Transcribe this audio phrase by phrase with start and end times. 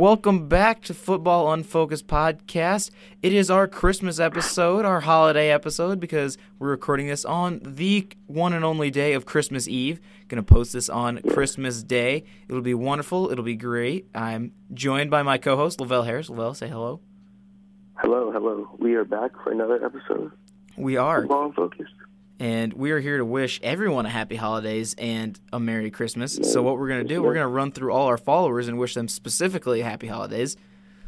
[0.00, 2.90] Welcome back to Football Unfocused Podcast.
[3.22, 8.54] It is our Christmas episode, our holiday episode, because we're recording this on the one
[8.54, 10.00] and only day of Christmas Eve.
[10.28, 12.24] Gonna post this on Christmas Day.
[12.48, 13.30] It'll be wonderful.
[13.30, 14.06] It'll be great.
[14.14, 16.30] I'm joined by my co-host Lavelle Harris.
[16.30, 17.00] Lavelle, say hello.
[17.96, 18.74] Hello, hello.
[18.78, 20.32] We are back for another episode.
[20.78, 21.20] We are.
[21.20, 21.92] Football Unfocused.
[22.40, 26.38] And we are here to wish everyone a happy holidays and a merry christmas.
[26.42, 28.78] So what we're going to do we're going to run through all our followers and
[28.78, 30.56] wish them specifically happy holidays.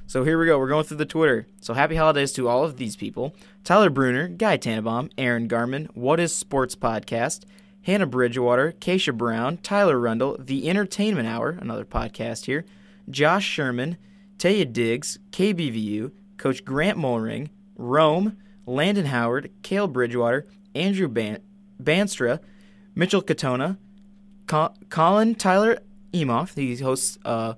[0.06, 1.46] So here we go we're going through the twitter.
[1.60, 3.34] So happy holidays to all of these people.
[3.64, 7.44] Tyler bruner guy tannenbaum aaron garman what is sports podcast
[7.82, 12.64] hannah bridgewater keisha brown tyler rundle the entertainment hour another podcast here
[13.10, 13.96] josh sherman
[14.38, 18.36] taya diggs kbvu coach grant mulring rome
[18.66, 21.42] landon howard kale bridgewater Andrew Ban-
[21.82, 22.40] Banstra,
[22.94, 23.78] Mitchell Katona,
[24.46, 25.78] Co- Colin Tyler
[26.12, 27.54] Emoff, he hosts uh,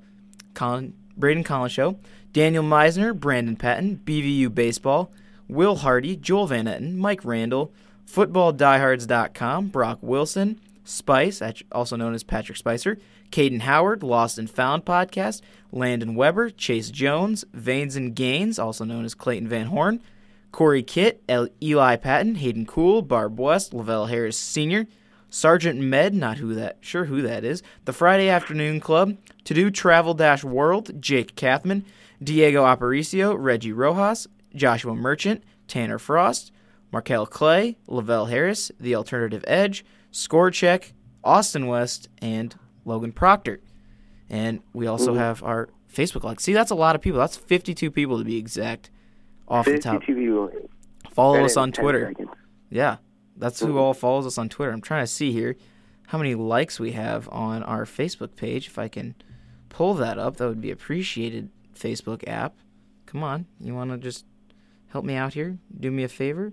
[0.55, 1.99] Colin Braden Collins Show,
[2.33, 5.13] Daniel Meisner, Brandon Patton, BVU Baseball,
[5.49, 7.73] Will Hardy, Joel Van Etten, Mike Randall,
[8.11, 11.43] FootballDiehards.com, Brock Wilson, Spice,
[11.73, 12.99] also known as Patrick Spicer,
[13.31, 15.41] Caden Howard, Lost and Found Podcast,
[15.73, 20.03] Landon Weber, Chase Jones, Veins and Gains, also known as Clayton Van Horn,
[20.55, 24.87] Corey Kitt, El- Eli Patton, Hayden Cool, Barb West, Lavelle Harris Sr.,
[25.29, 29.17] Sergeant Med, not who that, sure who that is, the Friday Afternoon Club,
[29.47, 31.83] To Do Travel Dash World, Jake Kathman,
[32.23, 36.53] Diego Aparicio, Reggie Rojas, Joshua Merchant, Tanner Frost,
[36.93, 40.93] Markel Clay, Lavelle Harris, The Alternative Edge, Score Check,
[41.25, 43.59] Austin West, and Logan Proctor.
[44.31, 46.39] And we also have our Facebook like.
[46.39, 47.19] See, that's a lot of people.
[47.19, 48.91] That's 52 people to be exact
[49.55, 50.01] off the top.
[50.05, 50.69] 52.
[51.11, 52.09] Follow That us on Twitter.
[52.09, 52.31] seconds.
[52.71, 52.97] Yeah,
[53.37, 54.73] that's who all follows us on Twitter.
[54.73, 55.57] I'm trying to see here
[56.09, 58.67] how many likes we have on our Facebook page.
[58.67, 59.15] If I can
[59.69, 61.51] pull that up, that would be appreciated.
[61.75, 62.55] Facebook app.
[63.07, 64.25] Come on, you want to just
[64.89, 65.59] help me out here?
[65.79, 66.53] Do me a favor.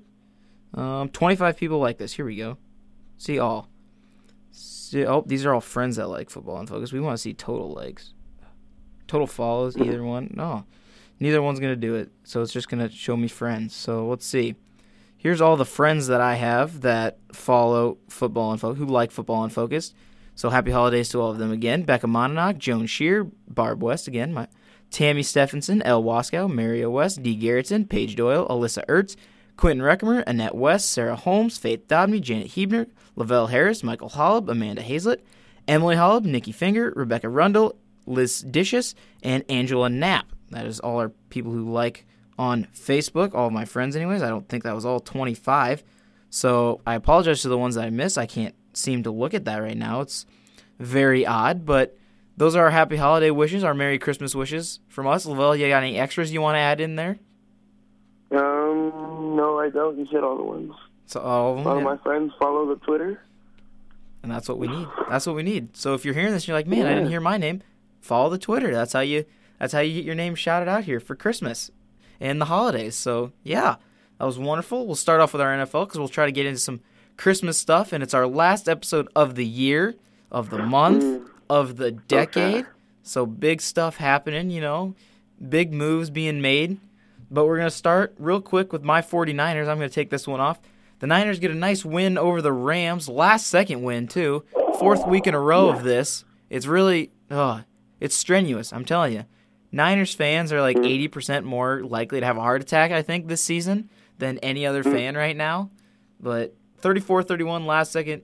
[0.73, 2.13] Um, 25 people like this.
[2.13, 2.57] Here we go.
[3.17, 3.67] See all.
[4.51, 6.91] See, oh, these are all friends that like football and focus.
[6.91, 8.13] We want to see total likes.
[9.07, 10.33] Total follows, either one.
[10.35, 10.65] No,
[11.21, 12.11] neither one's gonna do it.
[12.23, 13.73] So it's just gonna show me friends.
[13.73, 14.55] So let's see.
[15.17, 19.53] Here's all the friends that I have that follow football and who like football and
[19.53, 19.93] focus.
[20.33, 21.83] So happy holidays to all of them again.
[21.83, 24.47] Becca Monadnock, Joan Shear, Barb West again, my
[24.89, 27.37] Tammy Stephenson, Elle Waskow, Mario West, D.
[27.37, 29.15] Garrettson, Paige Doyle, Alyssa Ertz,
[29.57, 34.81] Quentin Reckemer, Annette West, Sarah Holmes, Faith Dobney, Janet Hebner, Lavelle Harris, Michael Hollub, Amanda
[34.81, 35.23] Hazlett,
[35.67, 37.75] Emily Hollub, Nikki Finger, Rebecca Rundle,
[38.07, 40.25] Liz Dishes, and Angela Knapp.
[40.51, 42.05] That is all our people who like
[42.37, 44.21] on Facebook, all of my friends, anyways.
[44.21, 45.83] I don't think that was all 25.
[46.29, 48.17] So I apologize to the ones that I missed.
[48.17, 50.01] I can't seem to look at that right now.
[50.01, 50.25] It's
[50.79, 51.97] very odd, but
[52.37, 55.25] those are our happy holiday wishes, our Merry Christmas wishes from us.
[55.25, 57.19] Lavelle, you got any extras you want to add in there?
[58.31, 59.99] Um, no, I don't.
[59.99, 60.73] You said all the ones.
[61.05, 61.83] So all of them, yeah.
[61.83, 63.21] my friends follow the Twitter.
[64.23, 64.87] and that's what we need.
[65.09, 65.75] That's what we need.
[65.75, 67.61] So if you're hearing this, and you're like, man, I didn't hear my name.
[67.99, 68.71] Follow the Twitter.
[68.73, 69.25] That's how you.
[69.61, 71.69] That's how you get your name shouted out here for Christmas
[72.19, 72.95] and the holidays.
[72.95, 73.75] So yeah,
[74.17, 74.87] that was wonderful.
[74.87, 76.81] We'll start off with our NFL because we'll try to get into some
[77.15, 79.93] Christmas stuff, and it's our last episode of the year,
[80.31, 82.65] of the month, of the decade.
[83.03, 84.49] So big stuff happening.
[84.49, 84.95] You know,
[85.47, 86.79] big moves being made.
[87.29, 89.67] But we're going to start real quick with my 49ers.
[89.67, 90.59] I'm going to take this one off.
[90.99, 94.43] The Niners get a nice win over the Rams, last second win too.
[94.79, 96.25] Fourth week in a row of this.
[96.49, 97.61] It's really oh,
[97.99, 99.25] it's strenuous, I'm telling you.
[99.71, 103.43] Niners fans are like 80% more likely to have a heart attack, I think, this
[103.43, 105.69] season than any other fan right now.
[106.19, 108.23] But 34-31 last second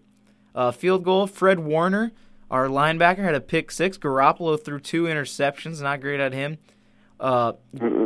[0.53, 1.25] uh, field goal.
[1.27, 2.11] Fred Warner,
[2.51, 3.97] our linebacker, had a pick six.
[3.97, 5.81] Garoppolo threw two interceptions.
[5.81, 6.57] Not great at him.
[7.19, 7.53] Uh,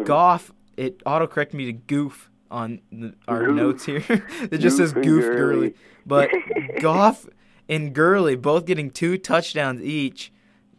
[0.03, 3.55] Goff, it autocorrected me to goof on the, our Goof.
[3.55, 4.03] notes here.
[4.51, 5.23] it just says Goof and goof.
[5.25, 5.73] Gurley.
[6.05, 6.29] But
[6.81, 7.27] Goff
[7.67, 10.31] and Gurley both getting two touchdowns each.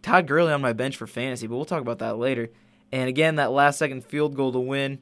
[0.02, 2.50] Todd Gurley on my bench for fantasy, but we'll talk about that later.
[2.90, 4.98] And again, that last second field goal to win.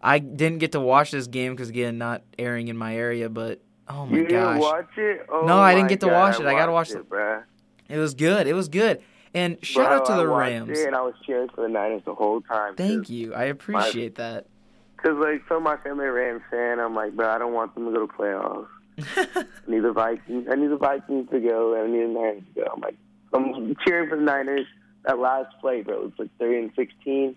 [0.00, 3.28] I didn't get to watch this game because again, not airing in my area.
[3.28, 5.26] But oh my you gosh, watch it?
[5.28, 6.46] Oh No, I didn't get to God, watch it.
[6.46, 7.10] I gotta watch it, it.
[7.10, 7.42] bruh.
[7.88, 8.46] it was good.
[8.46, 9.02] It was good.
[9.34, 10.78] And shout Bro, out to the Rams.
[10.78, 12.74] And I was cheering for the Niners the whole time.
[12.74, 13.34] Thank you.
[13.34, 14.46] I appreciate that.
[14.96, 17.92] Because, like, so my family Rams fan, I'm like, bro, I don't want them to
[17.92, 18.66] go to playoffs.
[18.98, 20.46] I need the Vikings.
[20.50, 21.78] I need the Vikings to go.
[21.78, 22.70] I need the Niners to go.
[22.74, 22.96] I'm like,
[23.32, 24.66] I'm cheering for the Niners.
[25.04, 27.36] That last play, bro, it was like 30 and 16.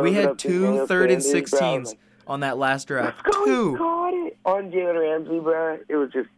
[0.00, 1.58] We had two third and Sanders, bro.
[1.60, 3.14] I was 16s like, on that last drive.
[3.24, 3.44] Let's go.
[3.44, 3.76] Two.
[3.76, 5.78] caught it on Jalen Ramsey, bro.
[5.88, 6.28] It was just,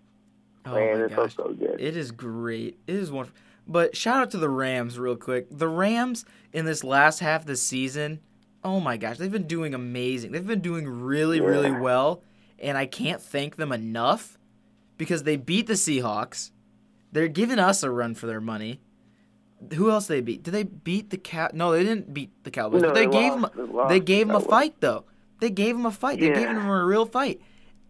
[0.65, 1.37] Oh man, my it felt gosh.
[1.37, 1.81] so good.
[1.81, 2.79] It is great.
[2.87, 3.37] It is wonderful.
[3.67, 5.47] But shout out to the Rams real quick.
[5.51, 8.21] The Rams in this last half of the season,
[8.65, 10.33] oh my gosh, they've been doing amazing.
[10.33, 11.45] They've been doing really, Yeah.
[11.45, 12.23] really well,
[12.59, 14.39] and I can't thank them enough
[14.99, 16.51] because they beat the Seahawks.
[17.13, 18.81] They're giving us a run for their money.
[19.75, 20.43] Who else they beat?
[20.43, 21.55] Did they beat the cat?
[21.55, 22.83] No, they didn't beat the Cowboys.
[22.83, 23.55] No, but they, they gave lost.
[23.55, 23.73] them.
[23.89, 25.05] They They gave them a fight though.
[25.41, 26.19] They gave them a fight.
[26.21, 27.41] They gave them a real fight,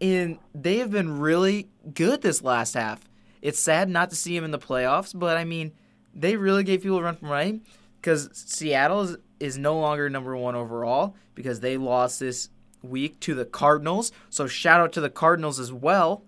[0.01, 3.01] and they have been really good this last half.
[3.41, 5.71] It's sad not to see them in the playoffs, but I mean,
[6.15, 7.61] they really gave people a run for money
[8.01, 12.49] because Seattle is, is no longer number one overall because they lost this
[12.81, 14.11] week to the Cardinals.
[14.29, 16.23] So shout out to the Cardinals as well,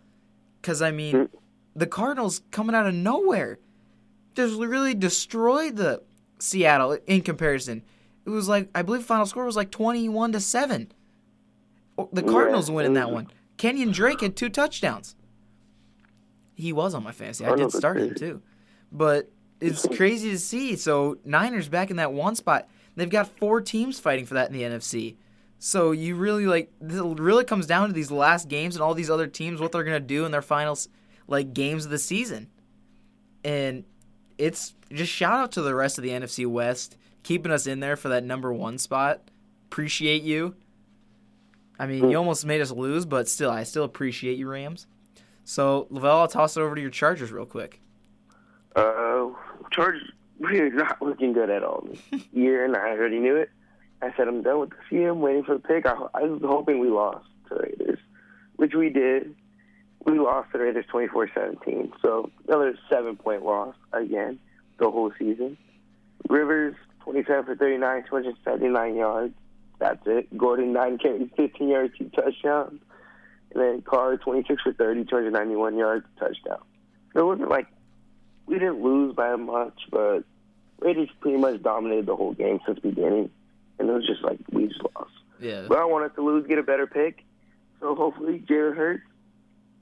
[0.62, 1.30] because I mean, Mm.
[1.76, 3.60] The Cardinals coming out of nowhere
[4.34, 6.02] just really destroyed the
[6.40, 7.84] Seattle in comparison.
[8.26, 10.92] It was like I believe final score was like twenty-one to seven.
[11.98, 13.28] Oh, The Yeah, Cardinals winning it that one.
[13.58, 15.16] Kenyon Drake had two touchdowns.
[16.56, 17.46] He was on my fantasy.
[17.46, 18.42] I did start him too,
[18.92, 19.30] but
[19.62, 20.76] it's crazy to see.
[20.76, 22.68] So Niners back in that one spot.
[22.96, 25.16] They've got four teams fighting for that in the NFC.
[25.60, 29.10] So you really like this really comes down to these last games and all these
[29.10, 30.90] other teams what they're gonna do in their finals
[31.28, 32.50] like games of the season,
[33.44, 33.84] and
[34.38, 37.96] it's just shout out to the rest of the NFC West keeping us in there
[37.96, 39.20] for that number one spot.
[39.66, 40.56] Appreciate you.
[41.78, 44.88] I mean, you almost made us lose, but still, I still appreciate you, Rams.
[45.44, 47.82] So, Lavelle, I'll toss it over to your Chargers real quick.
[48.76, 49.30] Uh,
[49.72, 53.50] Chargers really not looking good at all this year, and I already knew it.
[54.02, 55.10] I said I'm done with this year.
[55.10, 55.86] I'm waiting for the pick.
[55.86, 58.00] I, I was hoping we lost to Raiders,
[58.58, 59.36] which we did.
[60.06, 64.40] We lost to the Raiders 24-17, so another seven-point loss again
[64.78, 65.58] the whole season.
[66.30, 69.34] Rivers 27 for 39, 279 yards.
[69.80, 70.38] That's it.
[70.38, 72.80] Gordon 9 carries, 15 yards, two touchdowns.
[73.54, 76.60] And then Carr 26 for 30, 291 yards, touchdown.
[77.14, 77.68] So it wasn't like
[78.46, 80.24] we didn't lose by much, but
[80.80, 83.32] Raiders pretty much dominated the whole game since the beginning,
[83.80, 85.12] and it was just like we just lost.
[85.40, 85.66] Yeah.
[85.68, 87.24] But I wanted to lose, get a better pick,
[87.80, 89.04] so hopefully Jared Hurts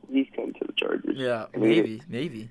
[0.08, 1.16] please come to the Chargers.
[1.18, 2.50] Yeah, I maybe, maybe.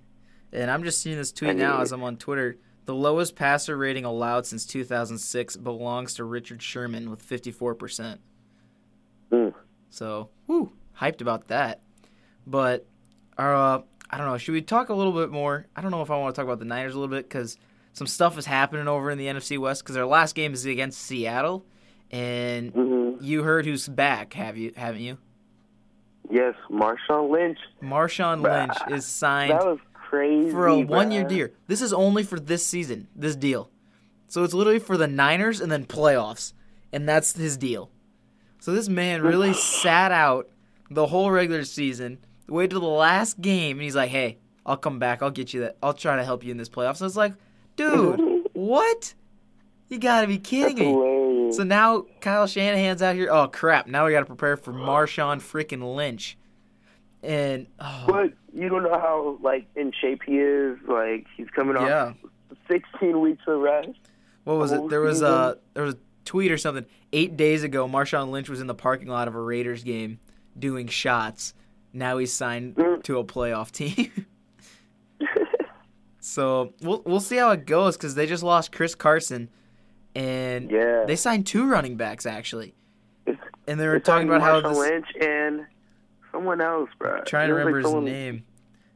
[0.52, 1.92] And I'm just seeing this tweet I now as.
[1.92, 2.56] I'm on Twitter.
[2.84, 8.18] The lowest passer rating allowed since 2006 belongs to Richard Sherman with 54%.
[9.30, 9.54] Mm.
[9.90, 11.80] So, whoo, hyped about that.
[12.46, 12.86] But,
[13.38, 14.36] uh, I don't know.
[14.36, 15.66] Should we talk a little bit more?
[15.74, 17.56] I don't know if I want to talk about the Niners a little bit because
[17.92, 21.00] some stuff is happening over in the NFC West because their last game is against
[21.00, 21.64] Seattle,
[22.10, 24.72] and hmm you heard who's back, have you?
[24.76, 25.18] Haven't you?
[26.30, 27.58] Yes, Marshawn Lynch.
[27.82, 30.50] Marshawn Bruh, Lynch is signed That was crazy.
[30.50, 31.48] for a one year deal.
[31.66, 33.70] This is only for this season, this deal.
[34.28, 36.52] So it's literally for the Niners and then playoffs.
[36.92, 37.90] And that's his deal.
[38.60, 39.52] So this man really
[39.82, 40.48] sat out
[40.90, 44.98] the whole regular season, waited till the last game, and he's like, Hey, I'll come
[44.98, 46.96] back, I'll get you that I'll try to help you in this playoffs.
[46.98, 47.34] So it's like,
[47.76, 49.14] dude, what?
[49.88, 50.92] You gotta be kidding me.
[51.52, 53.28] So now Kyle Shanahan's out here.
[53.30, 53.86] Oh crap!
[53.86, 56.36] Now we got to prepare for Marshawn freaking Lynch.
[57.22, 60.78] And oh, But you don't know how like in shape he is.
[60.88, 62.12] Like he's coming off yeah,
[62.68, 63.90] 16 weeks of rest.
[64.44, 64.88] what was it?
[64.88, 66.84] There was a there was a tweet or something.
[67.12, 70.18] Eight days ago, Marshawn Lynch was in the parking lot of a Raiders game
[70.58, 71.54] doing shots.
[71.92, 73.02] Now he's signed Mm.
[73.04, 74.26] to a playoff team.
[76.20, 79.48] so we'll we'll see how it goes because they just lost Chris Carson,
[80.14, 81.04] and yeah.
[81.06, 82.74] they signed two running backs actually.
[83.66, 84.78] And they were It's talking about how Marshawn this.
[84.78, 85.66] Lynch and
[86.32, 87.18] someone else, bro.
[87.18, 88.44] I'm trying to remember like his someone- name.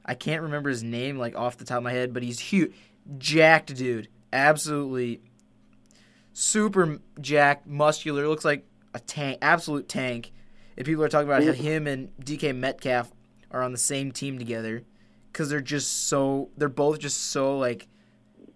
[0.05, 2.73] I can't remember his name like off the top of my head, but he's huge,
[3.19, 5.21] jacked dude, absolutely
[6.33, 8.29] super jacked, muscular.
[8.29, 10.33] Looks like a tank, absolute tank.
[10.77, 11.53] And people are talking about Yeah.
[11.53, 13.11] him and DK Metcalf
[13.51, 14.83] are on the same team together
[15.33, 17.89] because they're just so they're both just so like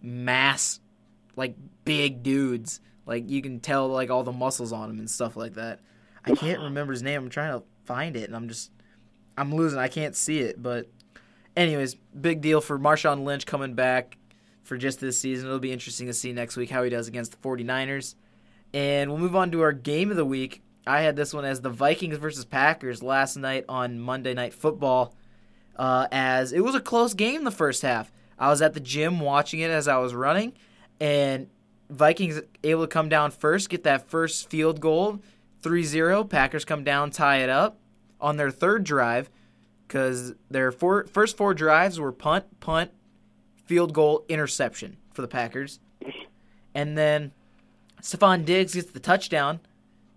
[0.03, 0.81] mass,
[1.41, 2.81] like big dudes.
[3.07, 5.81] Like you can tell like all the muscles on him and stuff like that.
[6.25, 7.25] I can't remember his name.
[7.25, 8.71] I'm trying to find it, and I'm just
[9.37, 9.79] I'm losing.
[9.79, 10.89] I can't see it, but
[11.57, 14.19] anyways, big deal for Marshawn Lynch coming back
[14.63, 15.47] for just this season.
[15.47, 18.15] It'll be interesting to see next week how he does against the 49ers.
[18.73, 20.63] And we'll move on to our game of the week.
[20.87, 25.15] I had this one as the Vikings versus Packers last night on Monday Night Football.
[25.77, 28.13] Uh, as it was a close game the first half.
[28.39, 30.55] I was at the gym watching it as I was running,
[31.01, 31.49] and
[31.89, 35.21] Vikings able to come down first, get that first field goal,
[35.63, 36.29] 3-0.
[36.29, 37.79] Packers come down, tie it up
[38.21, 39.31] on their third drive
[39.87, 42.91] because their four, first four drives were punt, punt,
[43.65, 45.81] field goal, interception for the Packers.
[46.75, 47.33] And then
[48.01, 49.59] Stefon Diggs gets the touchdown,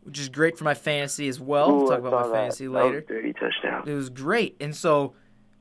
[0.04, 1.72] which is great for my fantasy as well.
[1.72, 2.34] Ooh, we'll talk about my that.
[2.34, 3.02] fantasy That later.
[3.02, 3.88] dirty touchdown.
[3.88, 4.56] It was great.
[4.60, 5.13] And so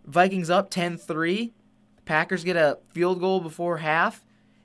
[0.04, 1.52] Vikings up 10-3.
[2.04, 4.24] Packers get a field goal before half,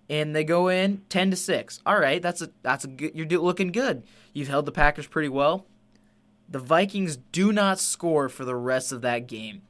[0.10, 1.82] and they go in ten to six.
[1.86, 3.12] All right, that's a that's a good.
[3.16, 4.04] You're do, looking good.
[4.34, 5.66] You've held the Packers pretty well.
[6.50, 9.64] The Vikings do not score for the rest of that game,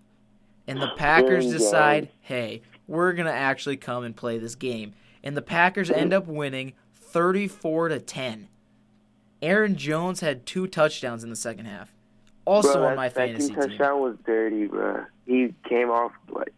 [0.68, 4.94] and the Packers oh, Dang, decide, hey, we're gonna actually come and play this game,
[5.24, 8.48] and the Packers end up winning thirty-four to ten.
[9.42, 11.94] Aaron Jones had two touchdowns in the second half,
[12.46, 13.56] also bro, on my fantasy team.
[13.56, 15.06] touchdown was dirty, bro.
[15.26, 16.54] He came off like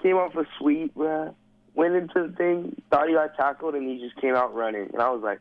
[0.00, 1.34] came off a sweep, bro.
[1.76, 4.88] Went into the thing, thought he got tackled, and he just came out running.
[4.92, 5.40] And I was like,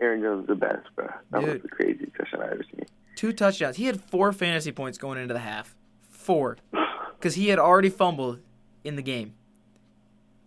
[0.00, 1.08] Aaron Jones is the best, bro.
[1.30, 2.84] That was the craziest touchdown I've ever seen.
[3.16, 3.76] Two touchdowns.
[3.76, 5.74] He had four fantasy points going into the half.
[6.10, 6.58] Four.
[7.16, 8.40] Because he had already fumbled
[8.84, 9.34] in the game.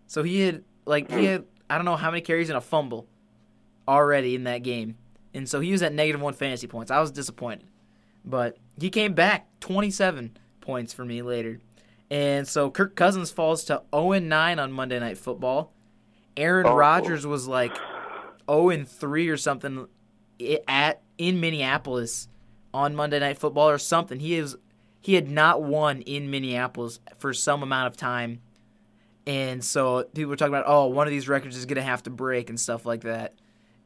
[0.06, 3.06] So he had, like, he had, I don't know how many carries and a fumble
[3.88, 4.96] already in that game.
[5.34, 6.90] And so he was at negative one fantasy points.
[6.90, 7.66] I was disappointed.
[8.24, 11.60] But he came back 27 points for me later.
[12.12, 15.72] And so Kirk Cousins falls to 0 9 on Monday Night Football.
[16.36, 16.76] Aaron Awful.
[16.76, 17.74] Rodgers was like
[18.46, 19.88] 0 3 or something
[20.68, 22.28] at in Minneapolis
[22.74, 24.20] on Monday Night Football or something.
[24.20, 24.56] He is
[25.00, 28.42] he had not won in Minneapolis for some amount of time.
[29.26, 32.02] And so people were talking about, oh, one of these records is going to have
[32.02, 33.34] to break and stuff like that.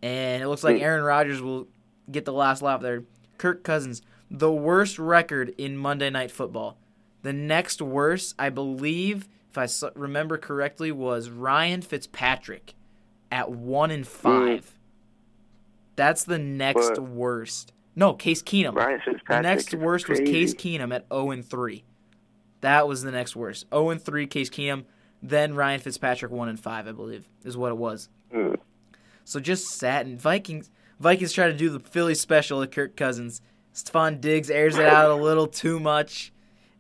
[0.02, 0.82] And it looks like Hmm.
[0.82, 1.68] Aaron Rodgers will
[2.10, 3.04] get the last lap there.
[3.38, 4.02] Kirk Cousins,
[4.32, 6.76] the worst record in Monday Night Football.
[7.22, 12.74] The next worst, I believe, if I remember correctly, was Ryan Fitzpatrick
[13.32, 14.78] at one and five.
[15.96, 17.72] That's the next But- worst.
[17.98, 18.74] No, Case Keenum.
[18.74, 19.26] Ryan Fitzpatrick.
[19.28, 20.20] The next worst was.
[20.20, 21.84] Case Keenum at 0 and 3.
[22.60, 23.66] That was the next worst.
[23.72, 24.84] 0 and 3 Case Keenum,
[25.22, 28.10] then Ryan Fitzpatrick 1 and 5, I believe, is what it was.
[28.32, 28.56] Mm.
[29.24, 30.70] So just sat and Vikings
[31.00, 33.42] Vikings try to do the Philly special at Kirk Cousins.
[33.74, 36.32] Stefon Diggs airs it out a little too much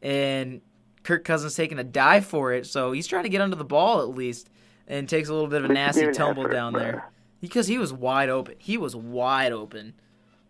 [0.06, 0.60] and
[1.02, 4.00] Kirk Cousins taking a dive for it, so he's trying to get under the ball
[4.02, 4.48] at least
[4.86, 7.10] and takes a little bit of a nasty tumble effort, down there.
[7.40, 8.54] Because he was wide open.
[8.58, 9.94] He was wide open.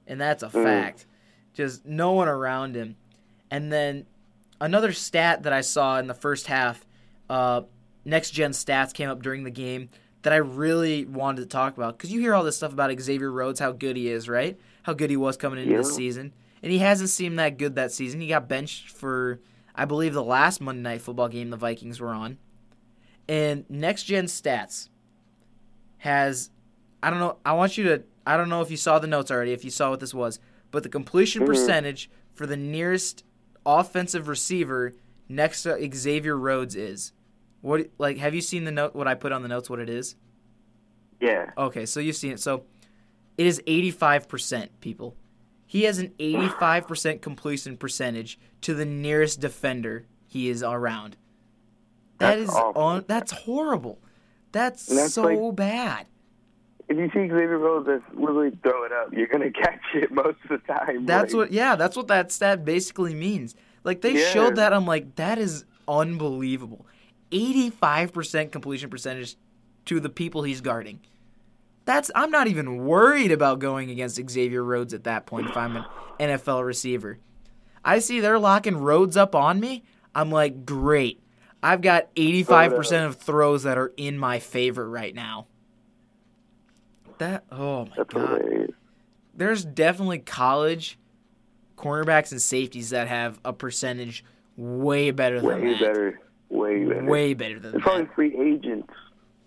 [0.06, 0.62] And that's a Mm.
[0.62, 1.06] fact.
[1.54, 2.96] Just no one around him.
[3.50, 4.04] And then
[4.60, 6.86] another stat that I saw in the first half,
[7.30, 7.62] uh,
[8.04, 9.88] next gen stats came up during the game
[10.22, 11.96] that I really wanted to talk about.
[11.96, 14.58] Because you hear all this stuff about Xavier Rhodes, how good he is, right?
[14.82, 15.78] How good he was coming into Yeah.
[15.78, 16.32] the season.
[16.66, 18.20] And he hasn't seemed that good that season.
[18.20, 19.38] He got benched for,
[19.72, 22.38] I believe, the last Monday Night Football game the Vikings were on.
[23.28, 24.88] And next gen stats
[25.98, 26.50] has
[27.04, 27.36] I don't know.
[27.46, 28.02] I want you to.
[28.26, 29.52] I don't know if you saw the notes already.
[29.52, 30.40] If you saw what this was,
[30.72, 31.46] but the completion Mhm.
[31.46, 33.22] percentage for the nearest
[33.64, 34.92] offensive receiver
[35.28, 37.12] next to Xavier Rhodes is
[37.60, 37.90] what?
[37.96, 38.96] Like, have you seen the note?
[38.96, 39.70] What I put on the notes?
[39.70, 40.16] What it is?
[41.20, 41.52] Yeah.
[41.56, 42.40] Okay, so you've seen it.
[42.40, 42.64] So
[43.38, 44.80] it is eighty-five percent.
[44.80, 45.14] People,
[45.66, 51.16] he has an eighty-five percent completion percentage to the nearest defender he is around.
[52.18, 53.04] That That's is on.
[53.06, 53.98] That's horrible.
[54.52, 56.06] That's, that's so like- bad.
[56.88, 60.38] If you see Xavier Rhodes just literally throw it up, you're gonna catch it most
[60.44, 61.04] of the time.
[61.04, 63.54] That's like, what yeah, that's what that stat basically means.
[63.82, 64.30] Like they Yeah.
[64.30, 66.86] showed that I'm like that is unbelievable.
[67.32, 69.36] 85% completion percentage
[69.86, 71.00] to the people he's guarding.
[71.86, 75.76] That's I'm not even worried about going against Xavier Rhodes at that point if I'm
[75.76, 75.84] an
[76.20, 77.18] NFL receiver.
[77.84, 79.84] I see they're locking Rhodes up on me.
[80.14, 81.22] I'm like, "Great.
[81.62, 85.46] I've got 85% of throws that are in my favor right now."
[87.18, 88.70] That oh my That's god hilarious.
[89.34, 90.98] there's definitely college
[91.78, 94.24] cornerbacks and safeties that have a percentage
[94.56, 95.80] way better than Way that.
[95.80, 96.20] better.
[96.48, 97.04] Way better.
[97.04, 97.82] Way better than They're that.
[97.82, 98.92] probably free agents.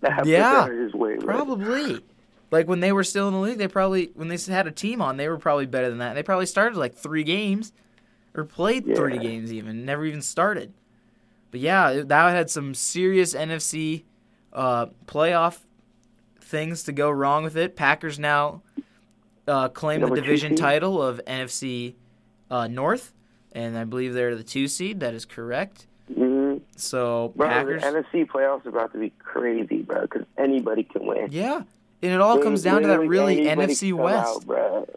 [0.00, 1.26] That have Yeah, percentages way better.
[1.26, 2.00] Probably.
[2.50, 5.00] Like when they were still in the league, they probably when they had a team
[5.00, 6.14] on, they were probably better than that.
[6.14, 7.72] They probably started like three games,
[8.34, 10.72] or played three games even, never even started.
[11.50, 14.04] But yeah, that had some serious NFC
[14.52, 15.58] uh, playoff
[16.40, 17.76] things to go wrong with it.
[17.76, 18.62] Packers now
[19.46, 21.94] uh, claim the Number division title of NFC
[22.50, 23.12] uh, North,
[23.52, 25.00] and I believe they're the two seed.
[25.00, 25.86] That is correct.
[26.12, 30.82] hmm So Bro, Packers, the NFC playoffs are about to be crazy, bro, because anybody
[30.84, 31.28] can win.
[31.30, 31.62] yeah,
[32.02, 34.48] and it all comes down to that really NFC West.
[34.50, 34.88] Out.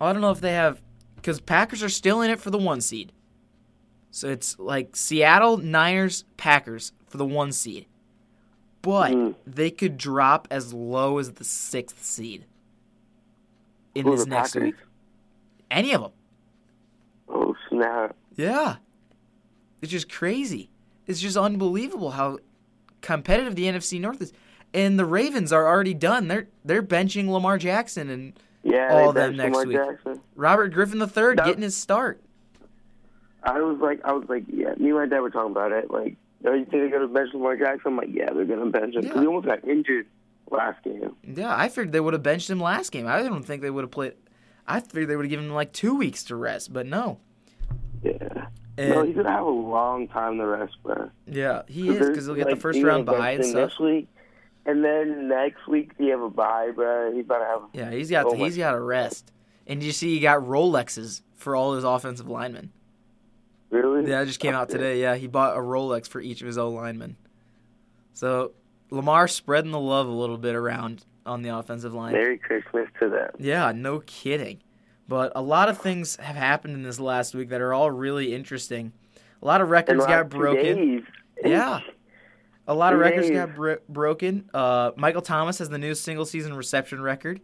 [0.00, 0.80] I don't know if they have
[1.16, 3.12] because Packers are still in it for the one seed.
[4.10, 7.86] So it's like Seattle, Niners, Packers for the one seed.
[8.82, 9.34] But Mhm.
[9.46, 12.44] they could drop as low as the sixth seed
[13.94, 14.62] in Who, this next Packers?
[14.66, 14.74] week.
[15.70, 16.12] Any of them.
[17.28, 18.14] Oh snap!
[18.36, 18.76] Yeah.
[19.82, 20.70] It's just crazy.
[21.06, 22.38] It's just unbelievable how
[23.00, 24.32] competitive the NFC North is.
[24.76, 26.28] And the Ravens are already done.
[26.28, 29.76] They're they're benching Lamar Jackson and Yeah, All them next Lamar week.
[29.76, 30.20] Jackson.
[30.34, 32.20] Robert Griffin III That- getting his start.
[33.42, 34.74] I was like, I was like, yeah.
[34.76, 35.90] Me and my dad were talking about it.
[35.90, 37.92] Like, Yo, you think they're gonna bench Lamar Jackson?
[37.92, 39.20] I'm like, yeah, they're gonna bench him because Yeah.
[39.22, 40.06] he almost got injured
[40.50, 41.16] last game.
[41.24, 43.06] Yeah, I figured they would have benched him last game.
[43.06, 44.12] I don't think they would have played.
[44.66, 47.18] I figured they would have given him like two weeks to rest, but no.
[48.02, 48.46] Yeah.
[48.78, 51.10] And no, he's gonna have a long time to rest, bro.
[51.26, 53.70] yeah, he is because he'll get the first round bye and stuff.
[53.70, 54.08] This week,
[54.66, 57.12] and then next week you have a bye, bro.
[57.14, 57.60] He's about to have.
[57.72, 59.32] Yeah, he's got to, he's got to rest.
[59.66, 62.72] And you see, he got Rolexes for all his offensive linemen.
[63.70, 64.08] Really?
[64.08, 65.00] Yeah, it just came out today.
[65.00, 67.16] Yeah, he bought a Rolex for each of his O linemen.
[68.12, 68.52] So
[68.90, 72.12] Lamar spreading the love a little bit around on the offensive line.
[72.12, 73.30] Merry Christmas to them.
[73.38, 74.62] Yeah, no kidding.
[75.08, 78.34] But a lot of things have happened in this last week that are all really
[78.34, 78.92] interesting.
[79.42, 80.76] A lot of records got broken.
[80.76, 81.02] days.
[81.44, 81.80] Yeah.
[82.68, 84.50] A lot of records got bro- broken.
[84.52, 87.40] Uh, Michael Thomas has the new single season reception record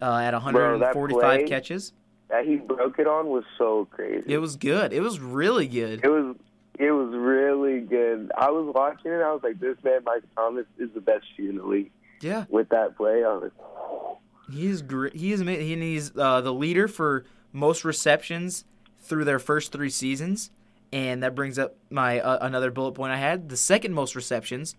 [0.00, 1.92] uh, at that 145 play- catches.
[2.28, 4.32] That he broke it on was so crazy.
[4.32, 4.92] It was good.
[4.92, 6.04] It was really good.
[6.04, 6.36] It was
[6.78, 8.30] it was really good.
[8.38, 9.20] I was watching it.
[9.20, 11.90] I was like, this man, Mike Thomas, is the best in the league.
[12.22, 15.14] Yeah, With that play, I was like, he's great.
[15.14, 15.40] He is.
[15.40, 18.64] He's uh, the leader for most receptions
[18.98, 20.50] through their first three seasons,
[20.92, 23.48] and that brings up my uh, another bullet point I had.
[23.48, 24.74] The second most receptions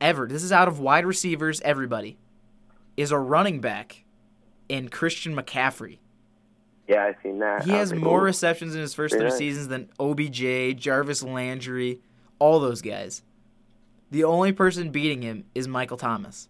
[0.00, 0.26] ever.
[0.26, 1.60] This is out of wide receivers.
[1.60, 2.18] Everybody
[2.96, 4.04] is a running back,
[4.68, 5.98] in Christian McCaffrey.
[6.88, 7.64] yeah, I seen that.
[7.64, 12.00] He has more receptions in his first three seasons than OBJ, Jarvis Landry,
[12.38, 13.22] all those guys.
[14.10, 16.48] The only person beating him is Michael Thomas.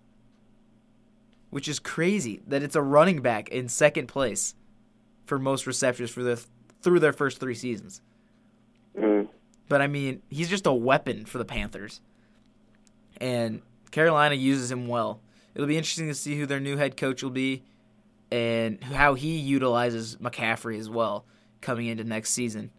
[1.50, 4.54] Which is crazy that it's a running back in second place
[5.24, 6.44] for most receptions for the
[6.82, 8.02] through their first 3 seasons.
[9.68, 12.00] But I mean, he's just a weapon for the Panthers.
[13.20, 15.20] And Carolina uses him well.
[15.54, 17.62] It'll be interesting to see who their new head coach will be
[18.30, 21.24] and how he utilizes McCaffrey as well
[21.60, 22.70] coming into next season.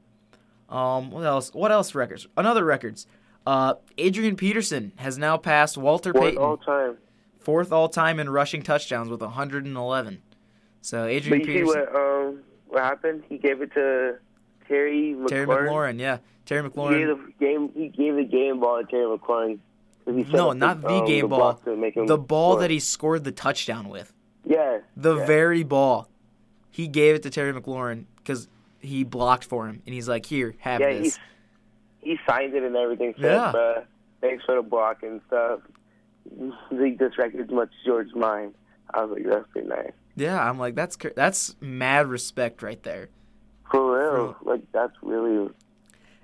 [0.70, 1.54] Um, what else?
[1.54, 2.28] What else records?
[2.36, 3.08] Another records.
[3.48, 6.98] Uh, Adrian Peterson has now passed Walter Fourth Payton, all time.
[7.40, 10.22] fourth all time in rushing touchdowns with 111.
[10.82, 13.24] So Adrian But you see Peterson, what um what happened?
[13.30, 14.18] He gave it to
[14.68, 15.28] Terry McLaurin.
[15.30, 17.26] Terry McLaurin, yeah, Terry He gave McLaurin.
[17.40, 17.72] the game.
[17.74, 19.60] He gave the game ball to Terry McLaurin.
[20.06, 21.60] 'Cause he set No, not the um, game ball.
[21.78, 22.62] make him The ball score.
[22.62, 24.14] that he scored the touchdown with.
[24.44, 24.80] Yeah.
[24.96, 25.26] The yeah.
[25.26, 26.08] very ball.
[26.70, 28.48] He gave it to Terry McLaurin because
[28.80, 31.18] he blocked for him, and he's like, "Here, have Yeah, this."
[32.02, 33.16] he he signed it and everything.
[33.20, 33.52] Said, Yeah.
[33.56, 33.84] "Bruh,
[34.22, 35.62] thanks for the block and stuff.
[36.72, 38.54] This record's much George's mine.
[38.94, 39.92] I was like, that's pretty nice.
[40.16, 43.10] Yeah, I'm like, that's that's mad respect right there.
[43.72, 44.50] For real, hmm.
[44.50, 45.50] like that's really.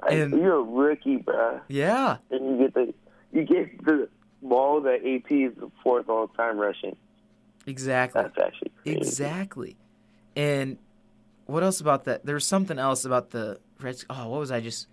[0.01, 2.93] Like, And- you're a rookie, bruh, Yeah, and you get the
[3.32, 4.10] you get the
[4.41, 6.95] ball that AP is the fourth all time rushing.
[7.67, 8.97] exactly, That's actually crazy.
[8.97, 9.77] exactly.
[10.36, 10.77] And
[11.45, 12.25] what else about that?
[12.25, 14.06] There was something else about the Reds.
[14.10, 14.88] Oh, what was I just?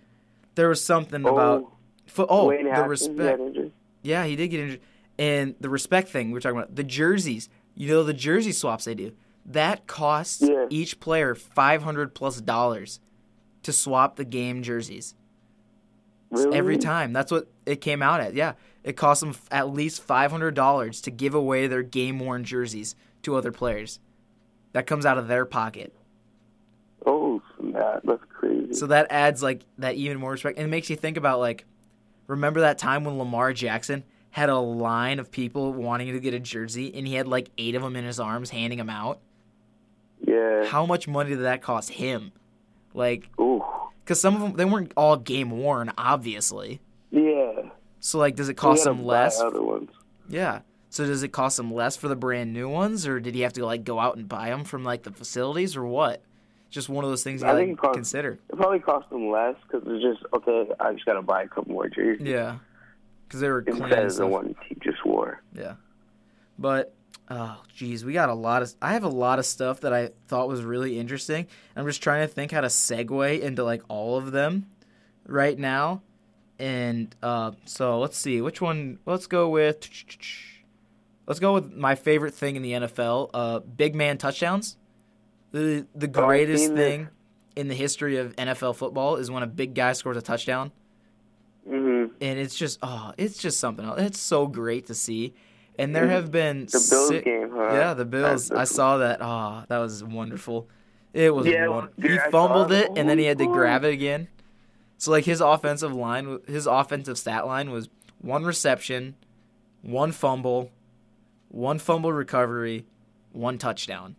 [0.57, 1.61] There was something oh, about.
[1.63, 1.73] Oh,
[2.07, 3.73] Fo- oh, Wayne the Haskins respect.
[4.03, 4.81] Yeah, he did get injured.
[5.19, 7.49] And the respect thing we're talking about, the jerseys.
[7.75, 9.13] You know the jersey swaps they do.
[9.49, 10.67] That costs Yeah.
[10.69, 13.01] each player five hundred plus dollars
[13.63, 15.15] to swap the game jerseys
[16.31, 16.57] Really?
[16.57, 17.13] every time.
[17.15, 18.35] That's what it came out at.
[18.35, 18.53] Yeah,
[18.85, 22.45] it cost them f- at least five hundred dollars to give away their game worn
[22.45, 24.01] jerseys to other players.
[24.75, 25.95] That comes out of their pocket.
[27.07, 28.03] Oh, snap!
[28.05, 28.75] That's crazy.
[28.75, 31.65] So that adds like that even more respect, and it makes you think about like,
[32.27, 36.39] remember that time when Lamar Jackson had a line of people wanting to get a
[36.39, 39.21] jersey, and he had like eight of them in his arms, handing them out.
[40.29, 40.65] Yeah.
[40.67, 42.33] How much money did that cost him?
[42.95, 43.63] Like, Ooh.
[44.05, 46.81] because some of them they weren't all game worn, obviously.
[47.11, 47.71] Yeah.
[48.01, 49.43] So like, does it cost him less?
[50.29, 50.61] Yeah.
[50.91, 53.53] So does it cost him less for the brand new ones, or did he have
[53.55, 56.23] to like go out and buy them from like the facilities, or what?
[56.71, 58.39] Just one of those things you I think it cost- consider.
[58.51, 60.67] It probably cost them less because it's just okay.
[60.81, 62.59] I just gotta buy a couple more jerseys Yeah.
[63.27, 63.83] Because they were clean.
[63.83, 65.43] instead of the one he just wore.
[65.55, 65.75] Yeah.
[66.59, 66.95] But
[67.31, 70.11] oh geez, we got a lot of I have a lot of stuff that I
[70.27, 71.47] thought was really interesting.
[71.77, 74.67] I'm just trying to think how to segue into like all of them
[75.27, 76.03] right now.
[76.59, 79.89] And uh so let's see, which one let's go with
[81.27, 84.77] let's go with my favorite thing in the NFL, uh big man touchdowns.
[85.53, 87.09] The the greatest thing
[87.57, 90.73] in the history of NFL football is when a big guy scores a touchdown
[91.69, 92.15] Mm-hmm.
[92.23, 94.01] and it's just oh, it's just something else.
[94.01, 95.35] It's so great to see.
[95.79, 97.71] And there have been The Bills si- game, huh?
[97.73, 98.51] yeah, the Bills.
[98.51, 99.19] I saw that.
[99.21, 100.69] Oh, that was wonderful.
[101.13, 102.87] It was Yeah, won- dude, he fumbled it.
[102.87, 104.29] it and then he had to Oh, grab it again.
[104.99, 107.89] So like his offensive line, his offensive stat line was
[108.21, 109.15] one reception,
[109.83, 110.71] one fumble,
[111.49, 112.85] one fumble recovery,
[113.33, 114.17] one touchdown.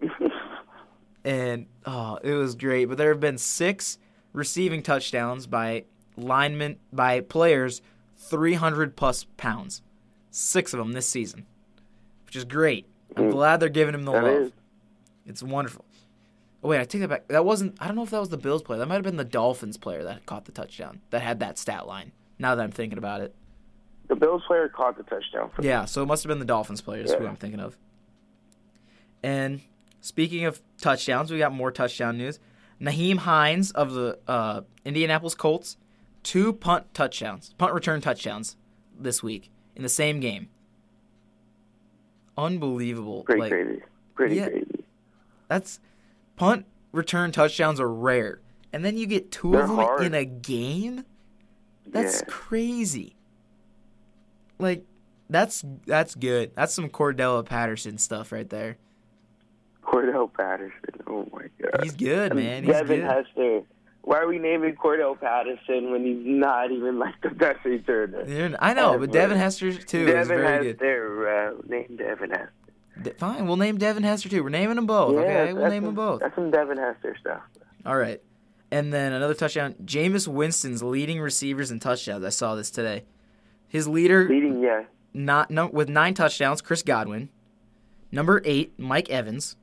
[1.24, 2.84] And oh, it was great.
[2.84, 3.98] But there have been six
[4.32, 5.84] receiving touchdowns by
[6.16, 7.82] linemen by players
[8.16, 9.82] 300 plus pounds.
[10.38, 11.46] Six of them this season,
[12.26, 12.86] which is great.
[13.16, 13.30] I'm Mm.
[13.32, 14.32] glad they're giving him the That love.
[14.34, 14.52] is.
[15.24, 15.86] It's wonderful.
[16.62, 17.28] Oh wait, I take that back.
[17.28, 17.74] That wasn't.
[17.80, 18.78] I don't know if that was the Bills player.
[18.78, 21.00] That might have been the Dolphins player that caught the touchdown.
[21.08, 22.12] That had that stat line.
[22.38, 23.34] Now that I'm thinking about it.
[24.08, 25.48] The Bills player caught the touchdown.
[25.54, 27.30] For Yeah, so it must have been the Dolphins players who Yeah.
[27.30, 27.78] I'm thinking of.
[29.22, 29.62] And
[30.02, 32.38] speaking of touchdowns, we got more touchdown news.
[32.78, 35.78] Nyheim Hines of the uh, Indianapolis Colts,
[36.22, 38.56] two punt touchdowns, punt return touchdowns
[38.98, 40.48] this week in the same game.
[42.36, 43.22] Unbelievable.
[43.24, 43.82] Pretty like crazy.
[44.14, 44.48] Pretty Yeah.
[44.48, 44.84] crazy.
[45.48, 45.80] that's
[46.36, 48.40] punt return touchdowns are rare.
[48.72, 50.02] And then you get 2 They're of them hard.
[50.02, 51.04] in a game?
[51.86, 52.26] That's yeah.
[52.28, 53.16] crazy.
[54.58, 54.84] Like
[55.30, 56.52] that's that's good.
[56.54, 58.76] That's some Cordarrelle Patterson stuff right there.
[59.84, 60.80] Cordell Patterson.
[61.06, 61.82] Oh my god.
[61.84, 62.64] He's good, man.
[62.64, 63.08] He's Devin good.
[63.10, 63.60] Hester.
[64.06, 68.56] Why are we naming Cordell Patterson when he's not even like the best returner?
[68.60, 70.80] I know, but Devin Hester too is Devin very good.
[70.80, 71.28] Hester.
[71.28, 72.52] Uh, name Devin Hester.
[73.02, 74.44] D- Fine, we'll name Devin Hester too.
[74.44, 75.14] We're naming them both.
[75.14, 76.20] yeah, okay, we'll name them both.
[76.20, 77.40] That's some Devin Hester stuff.
[77.84, 78.22] All right.
[78.70, 79.74] And then another touchdown.
[79.84, 82.24] Jameis Winston's leading receivers in touchdowns.
[82.24, 83.02] I saw this today.
[83.66, 84.84] His leader Leading, yeah.
[85.14, 87.28] not no, with nine touchdowns, Chris Godwin.
[88.12, 89.56] Number eight, Mike Evans.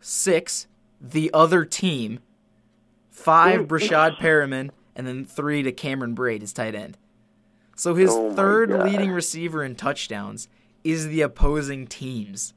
[0.00, 0.66] Six,
[0.98, 2.20] the other team.
[3.20, 3.66] Five.
[3.68, 6.96] Breshad Perriman, and then three to Cameron Brate, his tight end.
[7.76, 10.48] So his Oh third leading receiver in touchdowns
[10.84, 12.54] is the opposing teams.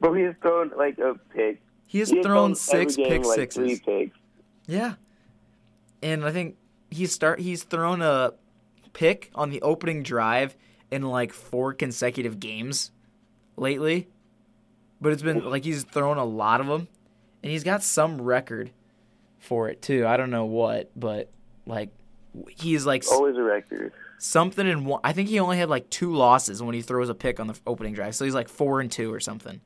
[0.00, 1.60] But he's thrown like a pick.
[1.86, 3.80] He has He has thrown every six game, pick like, sixes.
[4.66, 4.94] Yeah.
[6.02, 6.56] And I think
[6.90, 8.32] he's start he's thrown a
[8.92, 10.56] pick on the opening drive
[10.90, 12.92] in like four consecutive games
[13.56, 14.08] lately.
[15.00, 16.88] But it's been like he's thrown a lot of them
[17.42, 18.70] and he's got some record
[19.40, 20.06] for it too.
[20.06, 21.28] I don't know what, but
[21.66, 21.90] like
[22.48, 23.92] he's like Always a record.
[24.18, 27.14] something in one I think he only had like two losses when he throws a
[27.14, 28.14] pick on the opening drive.
[28.14, 29.60] So he's like 4 and 2 or something.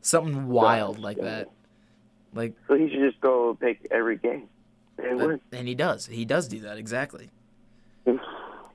[0.00, 1.50] Something wild like that.
[2.32, 4.48] Like So he should just go pick every game.
[4.98, 6.06] And and he does.
[6.06, 7.28] He does do that exactly.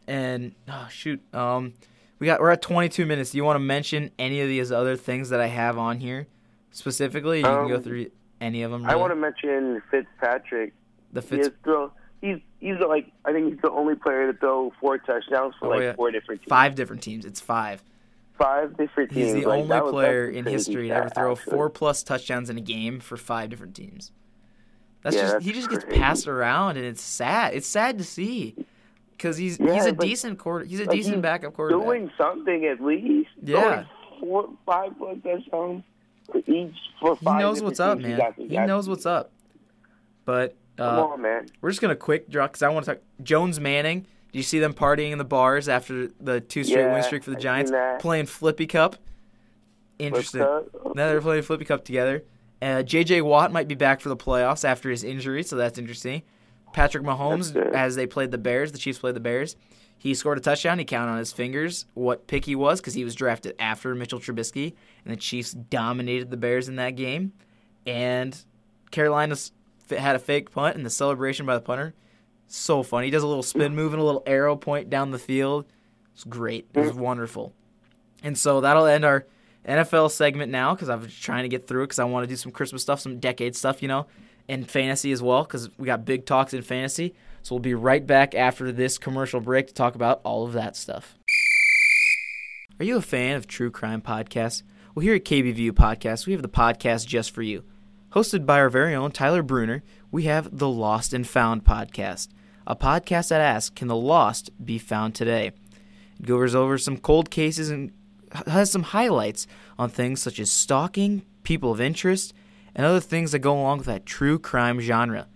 [0.07, 1.73] And oh shoot, um,
[2.19, 3.31] we got we're at 22 minutes.
[3.31, 6.27] Do you want to mention any of these other things that I have on here
[6.69, 7.39] specifically?
[7.39, 8.11] You can go Um, through
[8.45, 8.85] any of them.
[8.85, 10.73] I want to mention Fitzpatrick.
[11.11, 11.91] the He Fitz has throw.
[12.21, 15.69] He's he's like I think he's the only player to throw four touchdowns for Oh,
[15.71, 15.93] like yeah.
[15.95, 16.49] four different teams.
[16.49, 17.25] five different teams.
[17.25, 17.83] It's five.
[18.37, 19.33] Five different teams.
[19.33, 21.51] He's the Like, only player in history to ever throw actually.
[21.53, 24.11] four plus touchdowns in a game for five different teams.
[25.03, 27.53] That's Yeah, just that's he just gets passed around, and it's sad.
[27.53, 28.55] It's sad to see
[29.11, 30.65] because he's Yeah, he's a decent quarter.
[30.65, 31.85] He's a like, decent he's backup quarterback.
[31.85, 33.29] Doing something at least.
[33.41, 33.85] Yeah.
[34.19, 35.83] Four, five plus touchdowns
[36.45, 38.33] each for he knows what's up, man.
[38.37, 39.31] He got- knows what's up.
[40.25, 41.47] But Come uh, on, man.
[41.61, 43.03] we're just gonna quick draw because I want to talk.
[43.23, 44.01] Jones Manning.
[44.31, 47.29] Do you see them partying in the bars after the two straight win streak for
[47.29, 47.71] the Giants?
[47.99, 48.97] Playing Flippy Cup.
[49.97, 50.41] Interesting.
[50.41, 52.23] Now they're playing Flippy Cup together.
[52.61, 53.21] Uh, J.J.
[53.21, 56.23] Watt might be back for the playoffs after his injury, so that's interesting.
[56.73, 59.55] Patrick Mahomes, That's as they played the Bears, the Chiefs played the Bears.
[59.97, 60.77] He scored a touchdown.
[60.79, 64.19] He counted on his fingers what pick he was because he was drafted after Mitchell
[64.19, 67.33] Trubisky, and the Chiefs dominated the Bears in that game.
[67.87, 68.37] And
[68.91, 69.35] Carolina
[69.89, 71.93] had a fake punt, and the celebration by the punter,
[72.47, 73.07] so funny.
[73.07, 75.65] He does a little spin move and a little arrow point down the field.
[76.13, 76.67] It's great.
[76.73, 77.53] It was wonderful.
[78.23, 79.25] And so that'll end our
[79.67, 82.27] NFL segment now because I was trying to get through it because I want to
[82.27, 84.07] do some Christmas stuff, some decade stuff, you know,
[84.47, 87.15] and fantasy as well because we got big talks in fantasy.
[87.45, 90.75] So we'll be right back after this commercial break to talk about all of that
[90.75, 91.15] stuff.
[92.79, 94.63] Are you a fan of true crime podcasts?
[94.95, 97.63] Well, here at KBVU Podcast, we have the podcast just for you.
[98.13, 102.29] Hosted by our very own Tyler Bruner, we have the Lost and Found podcast,
[102.65, 105.51] a podcast that asks, Can the lost be found today?
[106.19, 107.91] It goes over some cold cases and
[108.47, 109.45] has some highlights
[109.77, 112.33] on things such as stalking, people of interest,
[112.73, 115.27] and other things that go along with that true crime genre.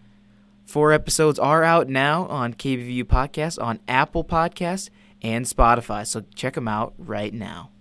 [0.69, 6.53] Four episodes are out now on KBVU Podcast, on Apple Podcasts, and Spotify, so check
[6.53, 7.71] them out right now.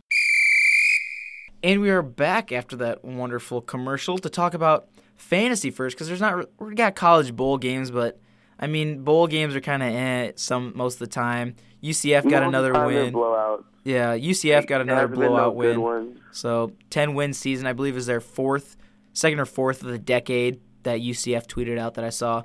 [1.62, 6.22] And we are back after that wonderful commercial to talk about fantasy first, because there's
[6.22, 8.18] not we got college bowl games, but
[8.58, 11.56] I mean bowl games are kind of eh some most of the time.
[11.82, 13.12] UCF got Most another win.
[13.12, 13.66] Blowout.
[13.84, 16.18] Yeah, UCF got another hasn't no blowout win.
[16.32, 18.78] So ten win season, I believe, is their fourth,
[19.12, 22.44] second or fourth of the decade that UCF tweeted out that I saw.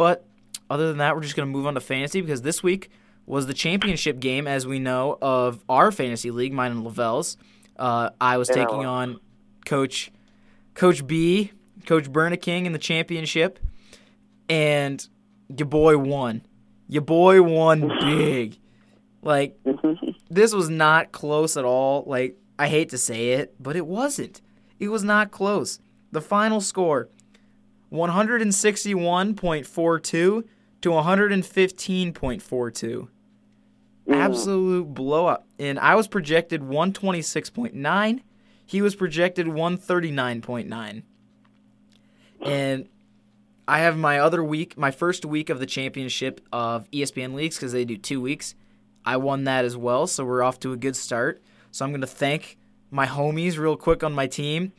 [0.00, 0.24] But
[0.70, 2.90] other than that, we're just gonna move on to fantasy because this week
[3.26, 7.36] was the championship game, as we know, of our fantasy league, mine and Lavelle's.
[7.76, 9.20] Uh, I was taking on
[9.66, 10.10] Coach
[10.72, 11.52] Coach B,
[11.84, 13.58] Coach Berna King in the championship,
[14.48, 15.06] and
[15.54, 16.46] your boy won.
[16.88, 18.58] Your boy won big.
[19.20, 19.60] Like
[20.30, 22.04] this was not close at all.
[22.06, 24.40] Like I hate to say it, but it wasn't.
[24.78, 25.78] It was not close.
[26.10, 27.10] The final score
[27.92, 30.44] 161.42
[30.82, 33.08] to 115.42.
[34.08, 34.14] Mm.
[34.14, 35.46] Absolute blow up.
[35.58, 38.20] And I was projected 126.9.
[38.66, 41.02] He was projected 139.9.
[42.42, 42.88] And
[43.68, 47.72] I have my other week, my first week of the championship of ESPN leagues because
[47.72, 48.54] they do two weeks.
[49.04, 51.42] I won that as well, so we're off to a good start.
[51.70, 52.56] So I'm going to thank
[52.90, 54.72] my homies real quick on my team.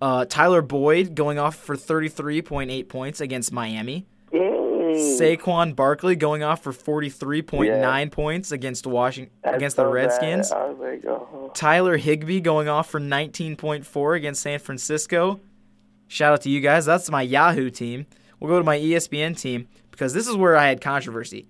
[0.00, 4.06] Uh, Tyler Boyd going off for 33.8 points against Miami.
[4.32, 8.08] Saquon Barkley going off for 43.9 Yeah.
[8.10, 9.86] points against Washington against the.
[9.86, 10.50] Redskins.
[10.50, 11.50] I was like, oh.
[11.54, 15.40] Tyler Higbee going off for 19.4 against San Francisco.
[16.08, 16.86] Shout out to you guys.
[16.86, 18.06] That's my Yahoo team.
[18.40, 21.46] We'll go to my ESPN team because this is where I had controversy.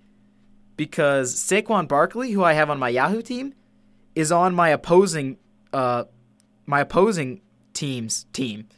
[0.76, 3.54] Because Saquon Barkley, who I have on my Yahoo team,
[4.14, 5.38] is on my opposing
[5.72, 6.04] uh
[6.66, 7.40] my opposing
[7.81, 8.69] team's team.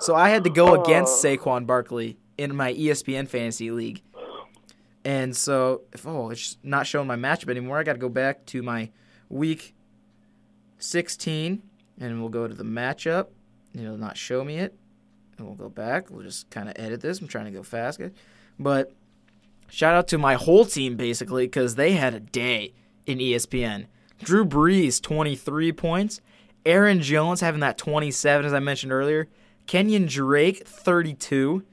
[0.00, 1.28] So I had to go against oh.
[1.28, 4.02] Saquon Barkley in my ESPN fantasy league.
[5.04, 8.44] And so if oh, it's not showing my matchup anymore, I got to go back
[8.46, 8.90] to my
[9.28, 9.74] week
[10.78, 11.62] 16
[12.00, 13.28] and we'll go to the matchup.
[13.72, 14.74] It'll not show me it.
[15.38, 16.10] And we'll go back.
[16.10, 17.20] We'll just kind of edit this.
[17.20, 18.00] I'm trying to go fast.
[18.58, 18.92] But
[19.68, 22.74] shout out to my whole team basically because they had a day
[23.06, 23.86] in ESPN.
[24.18, 26.20] Drew Brees, 23 points.
[26.66, 29.28] Aaron Jones having that 27, as I mentioned earlier.
[29.66, 31.64] Kenyon Drake, 32.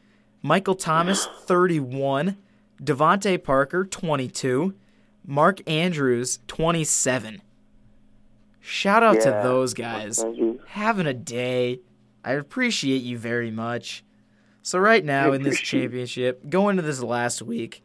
[0.41, 2.37] Michael Thomas, 31.
[2.81, 4.73] DeVante Parker, 22.
[5.25, 7.41] Mark Andrews, 27.
[8.59, 10.23] Shout out to those guys.
[10.67, 11.79] Having a day.
[12.23, 14.03] I appreciate you very much.
[14.61, 17.81] So, right now in this championship, going into this last week,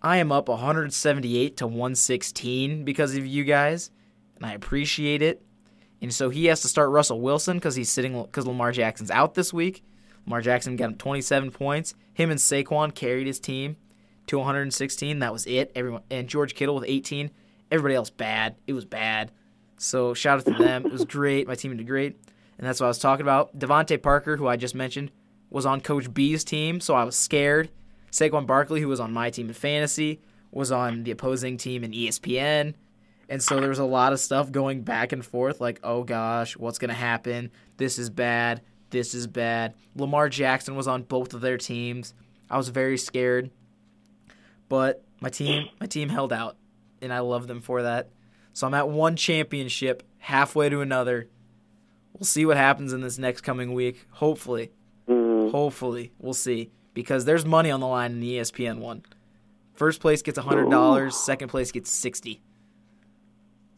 [0.00, 3.90] I am up 178 to 116 because of you guys,
[4.36, 5.42] and I appreciate it.
[6.02, 9.34] And so he has to start Russell Wilson because he's sitting because Lamar Jackson's out
[9.34, 9.84] this week.
[10.26, 11.94] Lamar Jackson got him 27 points.
[12.12, 13.76] Him and Saquon carried his team
[14.26, 15.18] to 116.
[15.18, 15.72] That was it.
[15.74, 17.30] Everyone and George Kittle with 18.
[17.70, 18.56] Everybody else bad.
[18.66, 19.30] It was bad.
[19.76, 20.86] So shout out to them.
[20.86, 21.46] It was great.
[21.46, 22.16] My team did great,
[22.58, 23.58] and that's what I was talking about.
[23.58, 25.10] DeVante Parker, who I just mentioned,
[25.50, 27.70] was on Coach B's team, so I was scared.
[28.10, 31.92] Saquon Barkley, who was on my team in fantasy, was on the opposing team in
[31.92, 32.74] ESPN.
[33.28, 36.56] And so there was a lot of stuff going back and forth, like, oh gosh,
[36.56, 37.50] what's going to happen?
[37.76, 38.60] This is bad.
[38.90, 39.74] This is bad.
[39.96, 42.14] Lamar Jackson was on both of their teams.
[42.50, 43.50] I was very scared.
[44.68, 46.56] But my team my team held out,
[47.02, 48.08] and I love them for that.
[48.52, 51.28] So I'm at one championship, halfway to another.
[52.12, 54.06] We'll see what happens in this next coming week.
[54.10, 54.70] Hopefully.
[55.08, 55.50] Mhm.
[55.50, 59.02] Hopefully, we'll see because there's money on the line in the ESPN one.
[59.74, 61.16] First place gets hundred dollars.
[61.16, 62.40] Second place gets sixty.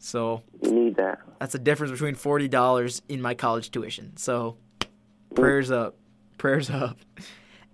[0.06, 1.18] So You need that.
[1.40, 4.16] that's a difference between forty dollars in my college tuition.
[4.16, 4.56] So
[5.34, 5.96] prayers up,
[6.38, 6.98] prayers up.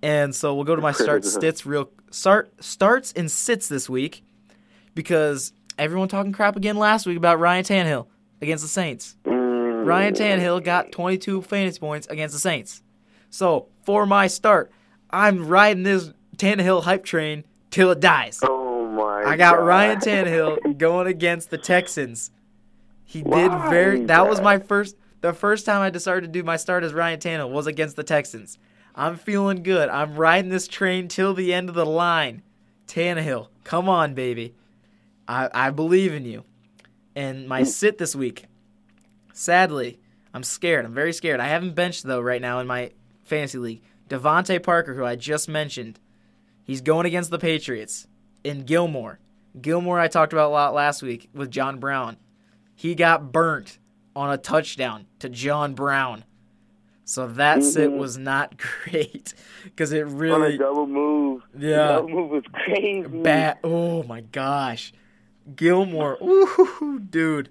[0.02, 4.24] And so we'll go to my start stits real start starts and sits this week
[4.94, 8.06] because everyone talking crap again last week about Ryan Tannehill
[8.40, 9.14] against the Saints.
[9.24, 9.84] Mm.
[9.84, 12.82] Ryan Tannehill got 22 fantasy points against the Saints.
[13.28, 14.72] So for my start,
[15.10, 18.40] I'm riding this Tannehill hype train till it dies.
[18.42, 18.61] Oh.
[19.24, 19.66] I got God.
[19.66, 22.30] Ryan Tannehill going against the Texans.
[23.04, 24.04] He did very.
[24.06, 24.96] That was my first.
[25.20, 28.02] The first time I decided to do my start as Ryan Tannehill was against the
[28.02, 28.58] Texans.
[28.94, 29.88] I'm feeling good.
[29.88, 32.42] I'm riding this train till the end of the line.
[32.86, 34.54] Tannehill, come on, baby.
[35.28, 36.44] I I believe in you.
[37.14, 37.66] And my mm.
[37.66, 38.46] sit this week.
[39.32, 39.98] Sadly,
[40.34, 40.84] I'm scared.
[40.84, 41.40] I'm very scared.
[41.40, 42.92] I haven't benched though right now in my
[43.24, 43.82] fantasy league.
[44.08, 46.00] DeVante Parker, who I just mentioned,
[46.64, 48.06] he's going against the Patriots.
[48.44, 49.18] And Gilmore.
[49.60, 52.16] Gilmore I talked about a lot last week with John Brown.
[52.74, 53.78] He got burnt
[54.16, 56.24] on a touchdown to John Brown.
[57.04, 57.98] So that sit Mhm.
[57.98, 61.42] was not great because it On a really double move.
[61.58, 61.76] Yeah.
[61.76, 63.02] The double move was crazy.
[63.08, 63.58] bad.
[63.62, 64.92] Oh my gosh,
[65.56, 67.50] Gilmore, ooh, dude,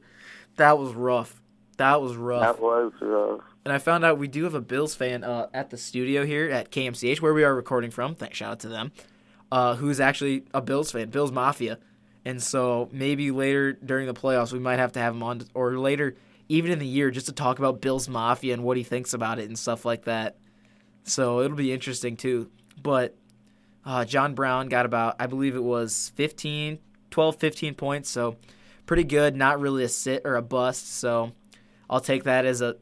[0.55, 1.41] that was rough.
[1.77, 2.41] That was rough.
[2.57, 3.41] That was rough.
[3.65, 6.49] And I found out we do have a Bills fan uh, at the studio here
[6.49, 8.15] at KMCH where we are recording from.
[8.15, 8.91] Thanks, shout out to them.
[9.51, 11.77] Uh, who's actually a Bills fan, Bills Mafia.
[12.23, 15.77] And so maybe later during the playoffs we might have to have him on, or
[15.77, 16.15] later
[16.47, 19.39] even in the year, just to talk about Bills Mafia and what he thinks about
[19.39, 20.37] it and stuff like that.
[21.03, 22.49] So it'll be interesting too.
[22.81, 23.15] But
[23.85, 28.09] uh, John Brown got about, I believe it was 15, 12, 15 points.
[28.09, 28.35] So
[28.85, 29.35] pretty good.
[29.35, 30.93] Not really a sit or a bust.
[30.97, 31.31] So
[31.89, 32.75] I'll take that as a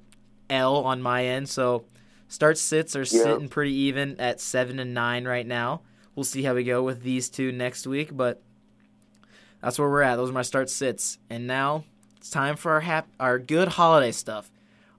[0.50, 1.48] L on my end.
[1.50, 1.86] So
[2.28, 3.06] start sits are Yeah.
[3.24, 5.82] sitting pretty even at seven and nine right now.
[6.16, 8.42] We'll see how we go with these two next week, but
[9.62, 10.16] That's where we're at.
[10.16, 11.18] Those are my start sits.
[11.30, 11.84] And now
[12.16, 14.50] it's time for our hap- our good holiday stuff,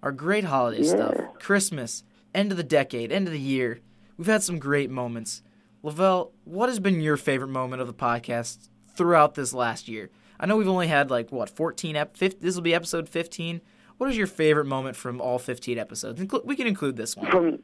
[0.03, 0.91] our great holiday Yeah.
[0.91, 1.15] stuff.
[1.39, 3.81] Christmas, end of the decade, end of the year.
[4.19, 5.43] We've had some great moments.
[5.83, 10.11] Lavelle, what has been your favorite moment of the podcast throughout this last year?
[10.39, 13.63] I know we've only had like what 14 ep- 15, this will be episode 15.
[13.97, 16.21] What is your favorite moment from all 15 episodes?
[16.21, 17.31] Inclu- we can include this one.
[17.31, 17.59] From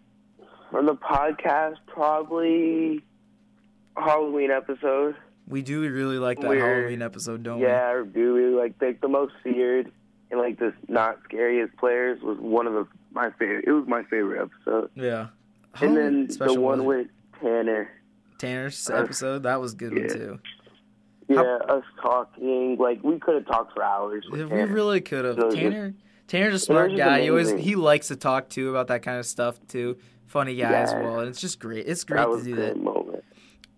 [0.71, 3.05] from the podcast, probably
[3.97, 5.17] Halloween episode.
[5.49, 6.63] We do really like that Weird.
[6.63, 7.67] Halloween episode, don't we?
[7.67, 9.93] Yeah, do we like like the most feared
[10.31, 13.65] and like the not scariest players was one of the my favorite.
[13.67, 14.91] It was my favorite episode.
[14.95, 15.29] Yeah.
[15.81, 17.09] And How then the one with
[17.41, 17.91] Tanner.
[18.39, 20.09] Tanner's uh, episode, that was a good one yeah.
[20.09, 20.39] too.
[21.29, 24.25] Yeah, us talking like we could have talked for hours.
[24.31, 25.37] With Yeah, we really could have.
[25.37, 25.95] So just- Tanner
[26.29, 27.23] Tanner's a smart just guy.
[27.23, 29.97] He always he likes to talk too about that kind of stuff too.
[30.27, 31.21] Funny guy as well.
[31.21, 31.87] And it's just great.
[31.87, 32.77] It's great to do that.
[32.77, 33.06] moment.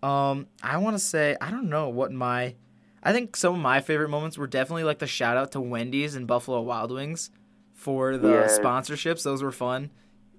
[0.02, 2.54] Um, I want to say I don't know what my,
[3.02, 6.14] I think some of my favorite moments were definitely like the shout out to Wendy's
[6.14, 7.30] and Buffalo Wild Wings
[7.74, 8.46] for the Yeah.
[8.46, 9.22] sponsorships.
[9.24, 9.90] Those were fun.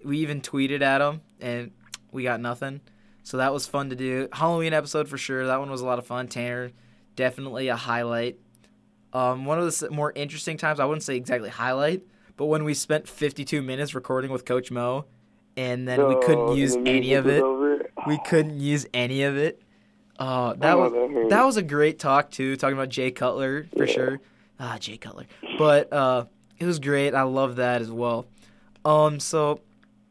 [0.04, 1.72] We even tweeted at them and
[2.12, 2.82] we got nothing,
[3.24, 4.30] so that was fun to do.
[4.32, 5.45] Halloween episode for sure.
[5.45, 6.28] That one was a lot of fun.
[6.28, 6.72] Tanner,
[7.15, 8.38] definitely a highlight.
[9.12, 12.04] Um, one of the more interesting times I wouldn't say exactly highlight,
[12.38, 15.06] but when we spent 52 minutes recording with Coach Mo,
[15.58, 17.43] and then we couldn't use the any of it.
[18.07, 19.62] We couldn't use any of it.
[20.17, 23.67] Uh, that Oh, was that that was a great talk too, talking about Jay Cutler
[23.77, 23.93] for Yeah.
[23.93, 24.19] sure.
[24.59, 25.25] Ah, Jay Cutler,
[25.57, 26.25] but uh,
[26.59, 27.13] it was great.
[27.13, 28.25] I love that as well.
[28.83, 29.62] Um, so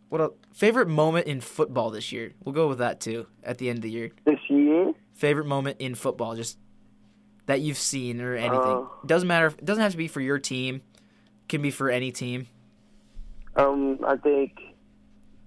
[0.09, 2.33] what a favorite moment in football this year?
[2.45, 4.11] We'll go with that too at the end of the year.
[4.25, 6.57] This year, Favorite moment in football, just
[7.47, 8.77] that you've seen or anything.
[8.77, 9.49] Uh, doesn't matter.
[9.49, 10.81] It doesn't have to be for your team.
[11.49, 12.47] Can be for any team.
[13.57, 14.53] um, I think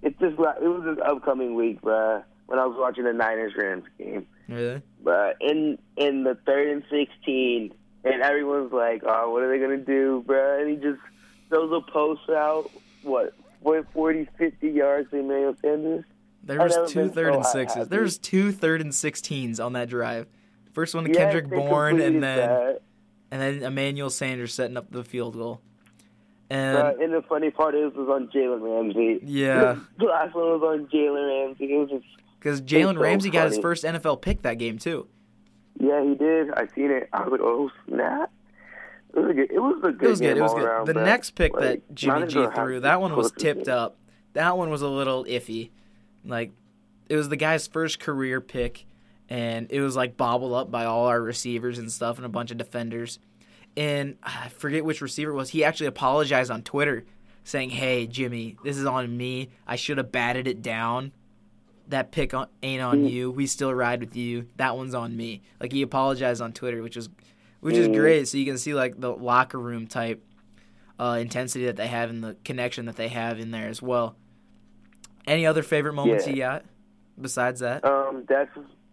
[0.02, 2.22] it's just it was an upcoming week, bruh,
[2.52, 4.26] when I was watching the Niners Rams game.
[4.46, 4.82] Really?
[5.02, 7.72] But in in the third and sixteen,
[8.04, 11.00] and everyone's like, "Oh, what are they gonna do, bro?" And he just
[11.48, 12.70] throws a post out,
[13.02, 16.04] what, 40, 50 yards to Emmanuel Sanders.
[16.44, 17.88] There was two third so and sixes.
[17.88, 20.26] There was two third and sixteens on that drive.
[20.72, 22.82] First one to Yes, Kendrick Bourne, and then that.
[23.30, 25.60] and then Emmanuel Sanders setting up the field goal.
[26.50, 29.20] And Bruh, and the funny part is, it was on Jalen Ramsey.
[29.24, 31.72] yeah, The last one was on Jalen Ramsey.
[31.72, 32.04] It was just,
[32.42, 35.06] because Jalen so Ramsey got his first NFL pick that game too.
[35.78, 36.50] yeah, he did.
[36.54, 37.08] I seen it.
[37.12, 38.32] I was like, oh snap!
[39.14, 39.50] It was a good.
[39.50, 40.06] It was a good.
[40.06, 40.26] It was good.
[40.26, 40.64] game It was good.
[40.64, 43.68] around, the next pick Like, that Jimmy G threw, that one was tipped it.
[43.68, 43.96] up.
[44.32, 45.70] That one was a little iffy.
[46.24, 46.52] Like
[47.08, 48.86] it was the guy's first career pick,
[49.28, 52.50] and it was like bobbled up by all our receivers and stuff, and a bunch
[52.50, 53.18] of defenders.
[53.76, 55.50] And I forget which receiver it was.
[55.50, 57.04] He actually apologized on Twitter,
[57.44, 59.48] saying, "Hey Jimmy, this is on me.
[59.66, 61.12] I should have batted it down.
[61.92, 63.10] That pick on, ain't on Mm.
[63.10, 63.30] you.
[63.30, 64.46] We still ride with you.
[64.56, 67.08] That one's on me." Like he apologized on Twitter, which was
[67.60, 67.94] which is Mm.
[67.94, 68.28] great.
[68.28, 70.22] So you can see like the locker room type
[70.98, 74.14] uh, intensity that they have and the connection that they have in there as well.
[75.26, 76.32] Any other favorite moments Yeah.
[76.32, 76.64] you got
[77.20, 77.84] besides that?
[77.84, 78.50] Um, that's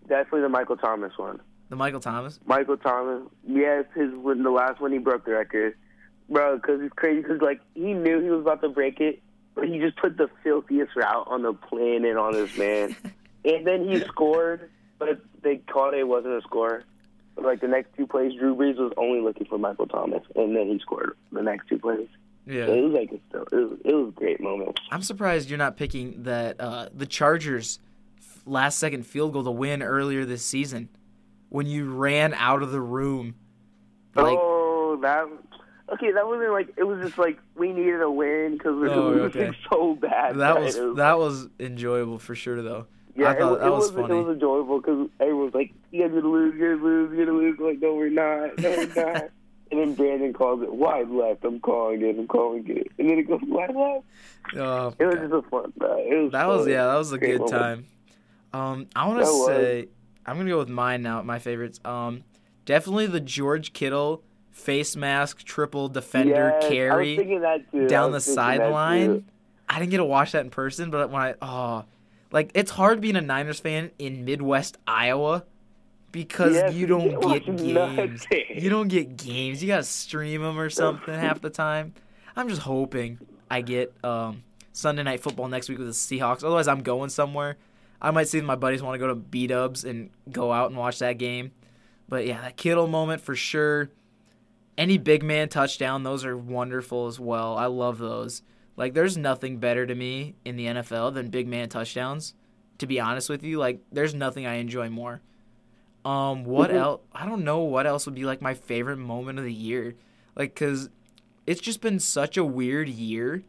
[0.07, 1.39] definitely the Michael Thomas one.
[1.69, 2.39] The Michael Thomas.
[2.45, 3.27] Michael Thomas.
[3.47, 5.75] Yes, his when the last one he broke the record,
[6.29, 6.57] bro.
[6.57, 7.21] Because it's crazy.
[7.21, 9.21] Because like he knew he was about to break it,
[9.55, 12.95] but he just put the filthiest route on the planet on this man,
[13.45, 16.83] and then he scored, but they called it, it wasn't a score.
[17.35, 20.55] But, like the next two plays, Drew Brees was only looking for Michael Thomas, and
[20.55, 22.07] then he scored the next two plays.
[22.47, 24.79] So Yeah, it was like a, still, it was, it was a great moment.
[24.91, 27.79] I'm surprised you're not picking that uh, the Chargers
[28.45, 30.89] last second field goal to win earlier this season
[31.49, 33.35] when you ran out of the room.
[34.15, 35.27] Like oh, that.
[35.93, 39.09] Okay, that wasn't like it was just like we needed a win because we Oh,
[39.11, 39.39] were okay.
[39.39, 40.35] losing so bad.
[40.37, 40.63] that right?
[40.63, 42.85] was that was enjoyable for sure though.
[43.15, 44.19] Yeah, I thought it, that it was was, funny.
[44.19, 47.37] It was enjoyable because everyone's like, "You guys gonna lose, you guys lose, you're gonna
[47.37, 49.23] lose." Like, no, we're not, no, we're not.
[49.71, 51.43] and then Brandon calls it wide left.
[51.43, 52.17] I'm calling it.
[52.17, 52.87] I'm calling it.
[52.97, 54.05] And then it goes wide left.
[54.55, 55.21] Oh, It was God.
[55.21, 55.73] just a fun.
[55.81, 57.51] Uh, it was That was yeah, that was a Great good moment.
[57.51, 57.85] time.
[58.53, 59.47] Um, I want to That was.
[59.47, 59.87] say
[60.25, 61.21] I'm gonna go with mine now.
[61.23, 61.79] My favorites.
[61.83, 62.23] Um,
[62.65, 64.23] definitely the George Kittle
[64.59, 67.87] face mask triple defender Yes, I was carry thinking that too.
[67.87, 69.25] Down the sideline.
[69.67, 71.85] I didn't get to watch that in person, but when I oh,
[72.31, 75.45] like it's hard being a Niners fan in Midwest Iowa
[76.11, 77.61] because Yes, you don't get games.
[77.61, 78.25] nuts.
[78.49, 79.61] You don't get games.
[79.61, 81.93] You gotta stream them or something half the time.
[82.35, 84.43] I'm just hoping I get um,
[84.73, 86.43] Sunday night football next week with the Seahawks.
[86.43, 87.57] Otherwise, I'm going somewhere.
[88.01, 90.69] I might see if my buddies want to go to B Dubs and go out
[90.69, 91.51] and watch that game.
[92.07, 93.89] But yeah, that Kittle moment for sure.
[94.79, 97.57] Any big man touchdown, those are wonderful as well.
[97.57, 98.41] I love those.
[98.77, 102.33] Like, there's nothing better to me in the NFL than big man touchdowns.
[102.77, 105.21] To be honest with you, like, there's nothing I enjoy more.
[106.05, 106.75] Um, what Mhm.
[106.75, 107.01] else?
[107.13, 109.95] I don't know what else would be like my favorite moment of the year,
[110.37, 110.89] like because
[111.45, 113.43] it's just been such a weird year,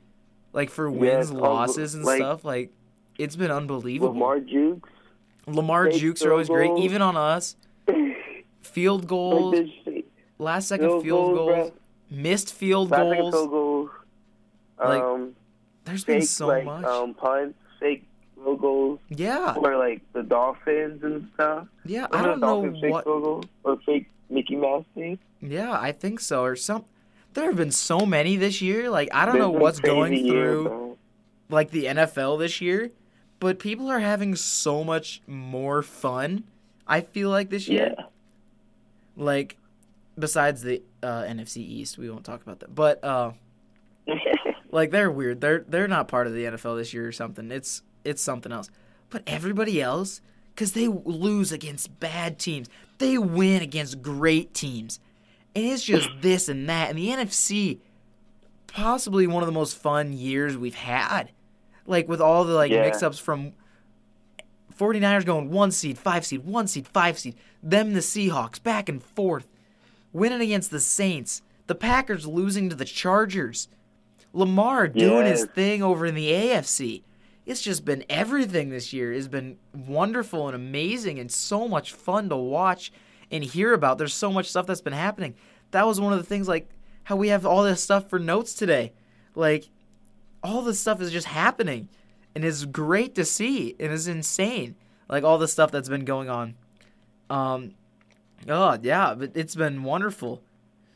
[0.53, 2.45] like for wins, unbe- losses, and like- stuff.
[2.45, 2.73] Like
[3.19, 4.13] it's been unbelievable.
[4.15, 4.91] Lamar Jukes.
[5.47, 7.55] Lamar jukes are always great, even on us.
[8.63, 9.55] Field goals,
[9.87, 10.00] Like
[10.41, 11.73] last second field field goals, goals,
[12.11, 13.35] missed field Last goals.
[13.35, 13.91] field goals.
[14.79, 15.37] Like, Um,
[15.85, 16.85] There's been so like much.
[16.85, 21.67] um punts, fake field goals, yeah, or like the Dolphins and stuff.
[21.85, 22.07] yeah.
[22.13, 23.05] I don't know fake what.
[23.05, 25.19] field goal or fake Mickey Mouse thing.
[25.43, 26.43] Yeah, I think so.
[26.45, 26.85] Or some.
[27.35, 28.91] There have been so many this year.
[28.91, 30.99] Like I don't know what's going year, through bro.
[31.49, 32.91] like the NFL this year,
[33.39, 36.45] but people are having so much more fun.
[36.87, 37.95] I feel like this year.
[37.99, 38.05] Yeah.
[39.17, 39.57] Like
[40.19, 42.75] besides the uh, NFC East, we won't talk about that.
[42.75, 43.33] But uh,
[44.71, 45.41] like they're weird.
[45.41, 47.51] They're they're not part of the NFL this year or something.
[47.51, 48.71] It's it's something else.
[49.11, 50.21] But everybody else,
[50.55, 55.01] because they lose against bad teams, they win against great teams,
[55.55, 56.91] and it's just this and that.
[56.91, 57.81] And the NFC,
[58.69, 61.33] possibly one of the most fun years we've had,
[61.87, 62.83] like with all the like Yeah.
[62.83, 63.53] mix-ups from
[64.79, 69.03] 49ers going one seed, five seed, one seed, five seed, them the Seahawks back and
[69.03, 69.47] forth,
[70.13, 73.69] winning against the Saints, the Packers losing to the Chargers.
[74.33, 77.03] Lamar doing his thing over in the AFC.
[77.47, 82.29] It's just been everything this year has been wonderful and amazing and so much fun
[82.29, 82.93] to watch
[83.31, 83.99] and hear about.
[83.99, 85.35] There's so much stuff that's been happening.
[85.73, 86.69] That was one of the things like
[87.05, 88.93] how we have all this stuff for notes today.
[89.35, 89.69] Like
[90.43, 91.89] all this stuff is just happening
[92.35, 94.77] and it's great to see and it's insane.
[95.09, 96.55] Like all the stuff that's been going on.
[97.29, 97.75] Um
[98.49, 100.43] oh yeah, but it's been wonderful.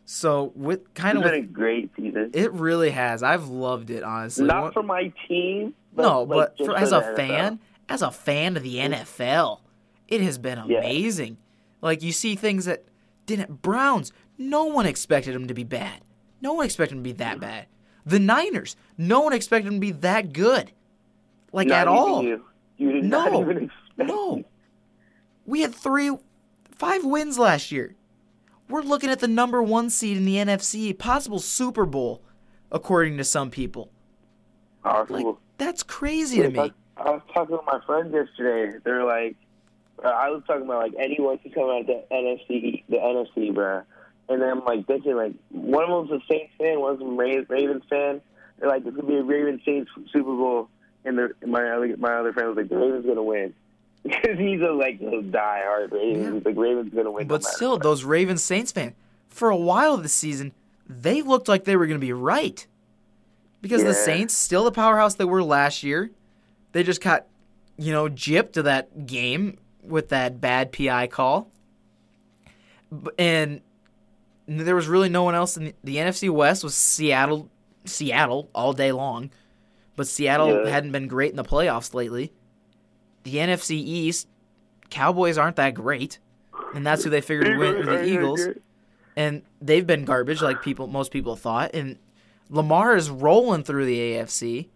[0.06, 2.30] So with kind It's of been with a great season.
[2.34, 3.22] it really has.
[3.22, 4.44] I've loved it, honestly.
[4.46, 5.74] Not What- for my team.
[5.94, 7.16] But no, like, but for, as a NFL.
[7.16, 9.60] fan, as a fan of the NFL,
[10.08, 10.78] it has been Yeah.
[10.78, 11.36] amazing.
[11.80, 12.84] Like you see things that
[13.26, 14.12] didn't Browns.
[14.36, 16.00] No one expected them to be bad.
[16.42, 17.40] No one expected them to be that mm-hmm.
[17.40, 17.66] bad.
[18.04, 18.76] The Niners.
[18.98, 20.72] No one expected them to be that good.
[21.52, 22.22] Like Not at all.
[22.24, 22.44] You.
[22.76, 23.24] You No.
[23.24, 24.08] not even expect.
[24.08, 24.44] No.
[25.46, 26.10] We had three,
[26.76, 27.94] five wins last year.
[28.68, 32.22] We're looking at the number one seed in the NFC, possible Super Bowl,
[32.72, 33.90] according to some people.
[34.82, 35.32] Possible.
[35.32, 36.72] Like that's crazy to me.
[36.96, 38.78] I was talking with my friends yesterday.
[38.84, 39.36] They're like,
[40.02, 43.54] uh, I was talking about like anyone could come out of the NFC, the NFC,
[43.54, 43.82] bro.
[44.28, 47.44] And then I'm like thinking like one of them's a Saints fan, one's a Ra-
[47.48, 48.20] Ravens fan.
[48.58, 50.68] They're like, this could be a Ravens Saints Super Bowl,
[51.04, 53.52] and the, my other my other friend was like, the Ravens gonna win
[54.24, 56.42] because he's a like a diehard Ravens.
[56.44, 56.50] Yeah.
[56.50, 57.26] Like Ravens gonna win.
[57.26, 58.94] But matter still, those Ravens Saints fan
[59.28, 60.52] for a while this season,
[60.88, 62.66] they looked like they were going to be right.
[63.60, 66.10] Because the Saints, still the powerhouse they were last year,
[66.72, 67.26] they just got,
[67.78, 71.50] you know, gypped to that game with that bad PI call.
[73.18, 73.62] And
[74.46, 77.48] there was really no one else in the, the NFC West was Seattle,
[77.86, 79.30] Seattle all day long.
[79.96, 80.70] But Seattle Yeah.
[80.70, 82.32] hadn't been great in the playoffs lately.
[83.24, 84.28] The NFC East,
[84.90, 86.18] Cowboys aren't that great,
[86.74, 87.86] and that's who they figured would win.
[87.86, 88.40] The Eagles,
[89.16, 91.70] and they've been garbage, like people, most people thought.
[91.74, 91.98] And
[92.50, 94.68] Lamar is rolling through the AFC,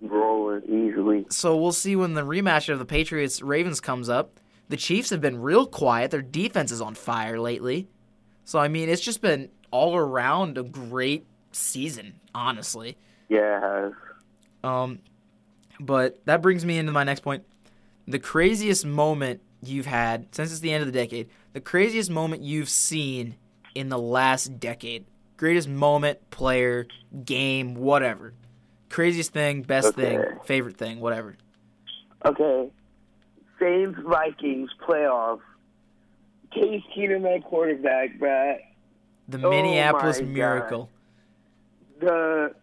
[0.00, 1.26] rolling easily.
[1.30, 4.40] so we'll see when the rematch of the Patriots Ravens comes up.
[4.68, 7.88] The Chiefs have been real quiet; their defense is on fire lately.
[8.44, 12.96] So I mean, it's just been all around a great season, honestly.
[13.28, 13.92] Yeah, it has.
[14.64, 14.98] Um,
[15.80, 17.44] but that brings me into my next point.
[18.08, 22.42] The craziest moment you've had since it's the end of the decade, the craziest moment
[22.42, 23.36] you've seen
[23.74, 25.04] in the last decade.
[25.36, 26.86] Greatest moment, player,
[27.24, 28.32] game, whatever.
[28.88, 31.36] Craziest thing, best thing, favorite thing, whatever.
[32.24, 32.70] Okay.
[33.60, 35.40] Saints Vikings playoff.
[36.52, 38.56] Case Keenum at quarterback, bruh.
[39.28, 40.32] The Oh Minneapolis my God.
[40.34, 40.90] Miracle.
[42.00, 42.54] The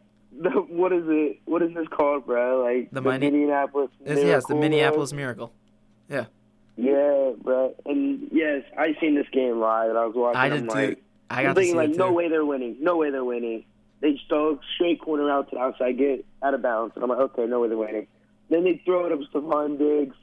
[0.41, 1.39] the what is it?
[1.45, 2.63] What is this called, bruh?
[2.63, 3.89] Like The the, Mini- Minneapolis.
[4.03, 5.15] Yeah, it's the Miracle, Minneapolis bruh.
[5.15, 5.53] Miracle.
[6.09, 6.25] Yeah,
[6.75, 7.73] Yeah, bruh.
[7.85, 9.89] And yes, I seen this game live.
[9.89, 10.37] And I was watching.
[10.39, 10.75] I did too.
[10.75, 12.77] like, I got to see thinking it like, no way they're winning.
[12.81, 13.65] No way they're winning.
[14.01, 17.09] They throw a straight corner out to the outside, get out of bounds, and I'm
[17.09, 18.07] like, okay, no way they're winning.
[18.49, 20.15] Then they throw it up to Stefon Diggs.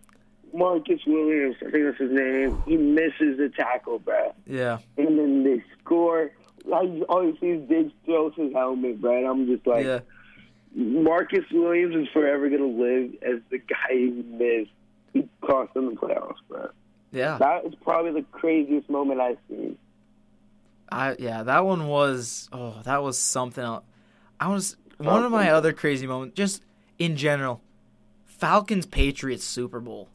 [0.53, 2.61] Marcus Williams, I think that's his name.
[2.67, 4.33] He misses the tackle, bruh.
[4.47, 4.79] Yeah.
[4.99, 6.31] and then they score.
[6.75, 9.31] I always see Diggs throws his helmet, bro.
[9.31, 10.01] I'm just like, yeah.
[10.75, 14.71] Marcus Williams is forever gonna live as the guy who missed.
[15.13, 16.69] He cost them the playoffs, bro.
[17.13, 17.39] Yeah.
[17.39, 19.77] That is probably the craziest moment I've seen.
[20.93, 23.85] I yeah, that one was oh, that was something else.
[24.39, 26.63] I was one of my other crazy moments, just
[26.99, 27.61] in general.
[28.27, 30.09] Falcons Patriots Super Bowl.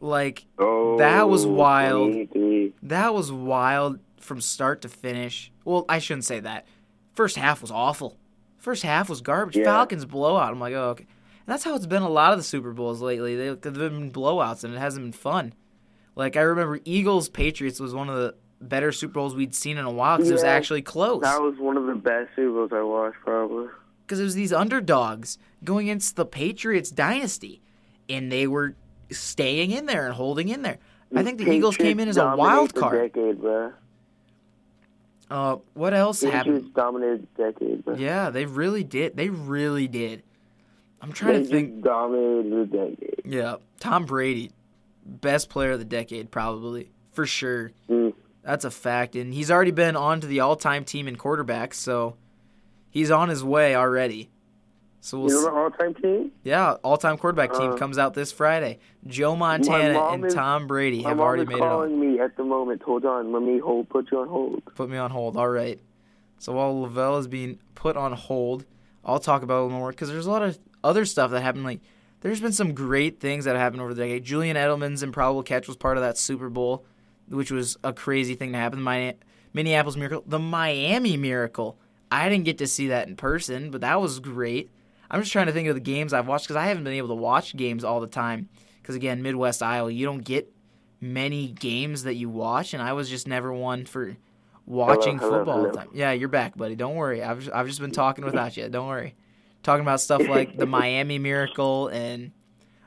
[0.00, 2.12] Like Oh, That was wild.
[2.12, 2.74] 23.
[2.84, 5.50] that was wild from start to finish.
[5.64, 6.66] Well, I shouldn't say that.
[7.14, 8.16] First half was awful.
[8.58, 9.56] First half was garbage.
[9.56, 9.64] Yeah.
[9.64, 10.52] Falcons blowout.
[10.52, 11.04] I'm like, oh, okay.
[11.04, 13.36] And that's how it's been a lot of the Super Bowls lately.
[13.36, 15.54] They, they've been blowouts, and it hasn't been fun.
[16.14, 19.84] Like I remember Eagles Patriots was one of the better Super Bowls we'd seen in
[19.84, 21.22] a while because it was actually close.
[21.22, 23.68] That was one of the best Super Bowls I watched, probably.
[24.04, 27.62] because it was these underdogs going against the Patriots dynasty,
[28.08, 28.74] and they were
[29.10, 30.78] staying in there and holding in there.
[31.14, 33.14] I think the Eagles came in as a wild card.
[33.14, 33.72] Decade, bro.
[35.30, 36.72] Uh, what else happened?
[36.74, 37.94] dominated the decade, bro.
[37.96, 39.16] Yeah, they really did.
[39.16, 40.22] They really did.
[41.00, 41.84] I'm trying They to just think.
[41.84, 43.20] dominated the decade.
[43.24, 44.50] Yeah, Tom Brady,
[45.04, 47.72] best player of the decade, probably for sure.
[47.90, 48.14] Mm.
[48.42, 52.16] That's a fact, and he's already been on to the all-time team in quarterbacks, so
[52.90, 54.30] he's on his way already.
[55.08, 56.32] So we'll You know the all-time team?
[56.44, 58.78] Yeah, all-time quarterback team Uh, comes out this Friday.
[59.06, 61.68] Joe Montana and is- Tom Brady have already made it on.
[61.70, 62.82] calling me at the moment.
[62.82, 63.32] Hold on.
[63.32, 63.88] Let me hold.
[63.88, 64.62] Put you on hold.
[64.74, 65.38] Put me on hold.
[65.38, 65.80] All right.
[66.38, 68.66] So while Lavelle is being put on hold,
[69.02, 71.40] I'll talk about it a little more because there's a lot of other stuff that
[71.40, 71.64] happened.
[71.64, 71.80] Like
[72.20, 74.24] there's been some great things that happened over the decade.
[74.24, 76.84] Julian Edelman's improbable catch was part of that Super Bowl,
[77.30, 78.82] which was a crazy thing to happen.
[78.82, 79.14] My
[79.54, 81.78] Minneapolis Miracle, the Miami Miracle.
[82.12, 84.68] I didn't get to see that in person, but that was great.
[85.10, 87.08] I'm just trying to think of the games I've watched because I haven't been able
[87.08, 88.48] to watch games all the time.
[88.82, 90.52] Because again, Midwest Iowa, you don't get
[91.00, 94.16] many games that you watch, and I was just never one for
[94.66, 95.88] watching Hello, hello, football all the time.
[95.92, 96.74] Yeah, you're back, buddy.
[96.76, 97.22] Don't worry.
[97.22, 98.68] I've just, I've just been talking without you.
[98.68, 99.14] Don't worry.
[99.62, 102.32] Talking about stuff like the Miami Miracle and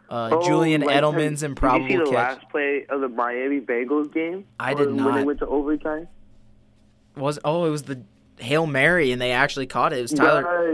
[0.09, 2.37] uh, Oh, Julian like, Edelman's Did improbable you see the catch.
[2.37, 4.45] last play of the Miami Bengals game?
[4.59, 5.17] I did When not.
[5.17, 6.07] they went to overtime.
[7.15, 8.01] Was oh, it was the
[8.37, 9.99] Hail Mary, and they actually caught it.
[9.99, 10.41] It was Tyler.
[10.43, 10.71] Bro,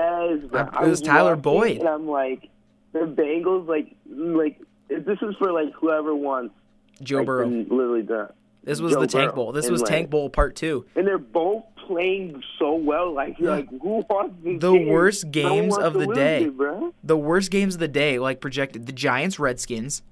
[0.00, 0.60] yes, bro.
[0.60, 1.78] Uh, it was Tyler Boyd.
[1.78, 2.48] And I'm like,
[2.92, 6.54] the Bengals, like, like this is for like whoever wants.
[7.02, 7.46] Joe like, Burrow.
[7.48, 8.30] Literally the.
[8.62, 9.34] This was Joe the Tank Burrow.
[9.36, 9.52] Bowl.
[9.52, 10.84] This And, was like, Tank Bowl Part Two.
[10.96, 13.12] And they're both playing so well.
[13.12, 13.56] Like, you're Yeah.
[13.56, 14.88] like who wants this The game?
[14.88, 16.44] worst games of the day.
[16.44, 16.94] it.
[17.02, 20.02] The worst games of the day, like projected, the Giants Redskins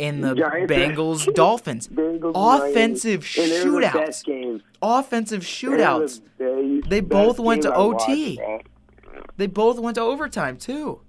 [0.00, 1.88] and the Giants- Bengals Dolphins.
[1.88, 4.62] Bengals, Offensive shootouts.
[4.80, 6.20] Offensive shootouts.
[6.38, 6.44] They,
[6.80, 8.38] the They both went to OT.
[8.40, 8.66] watched.
[9.38, 11.00] They both went to overtime too.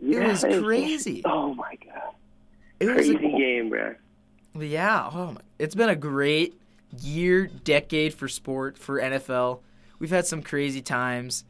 [0.00, 1.22] It was crazy.
[1.26, 2.14] Oh my god.
[2.80, 3.94] It was Crazy a, game, bro.
[4.58, 5.08] yeah.
[5.12, 6.60] Oh my, it's been a great
[7.00, 9.60] year, decade for sport for NFL.
[10.00, 11.44] We've had some crazy times.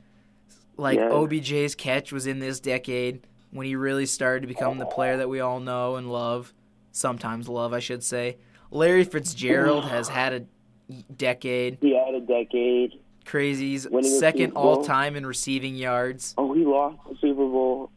[0.76, 1.09] Like Yeah.
[1.11, 5.28] OBJ's catch was in this decade when he really started to become the player that
[5.28, 6.53] we all know and love.
[6.93, 8.37] Sometimes love, I should say.
[8.70, 11.78] Larry Fitzgerald has had a decade.
[11.80, 12.93] He had a decade.
[13.24, 13.86] Crazy's
[14.18, 16.34] second all time in receiving yards.
[16.38, 17.90] Oh, we lost the Super Bowl.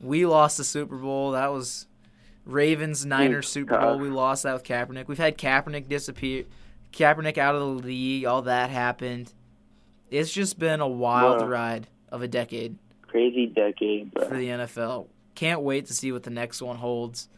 [0.00, 1.32] We lost the Super Bowl.
[1.32, 1.86] That was
[2.46, 3.98] Ravens Niners Super Bowl.
[3.98, 5.08] We lost that with Kaepernick.
[5.08, 6.44] We've had Kaepernick disappear,
[6.92, 8.24] Kaepernick out of the league.
[8.24, 9.32] All that happened.
[10.10, 11.46] It's just been a wild Wow.
[11.48, 12.76] ride of a decade
[13.06, 14.28] Crazy decade, bro.
[14.28, 15.08] for the NFL.
[15.34, 17.28] Can't wait to see what the next one holds,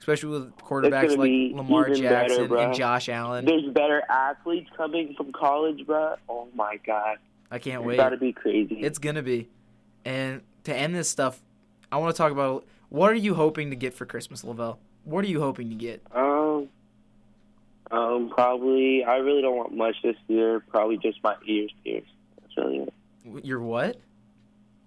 [0.00, 3.44] especially with quarterbacks like Lamar even better, Jackson and Josh Allen.
[3.44, 6.16] There's better athletes coming from college, bro.
[6.28, 7.18] Oh my god.
[7.50, 7.96] I can't It's wait.
[7.98, 8.76] gotta be crazy.
[8.80, 9.48] It's gonna be.
[10.04, 11.40] And to end this stuff,
[11.92, 14.78] I want to talk about what are you hoping to get for Christmas, Lavelle?
[15.04, 16.02] What are you hoping to get?
[16.12, 16.68] um,
[17.90, 19.04] um, probably.
[19.04, 20.60] I really don't want much this year.
[20.60, 22.06] Probably just my ears pierced.
[22.40, 22.78] That's really
[23.34, 23.44] it.
[23.44, 23.96] Your what?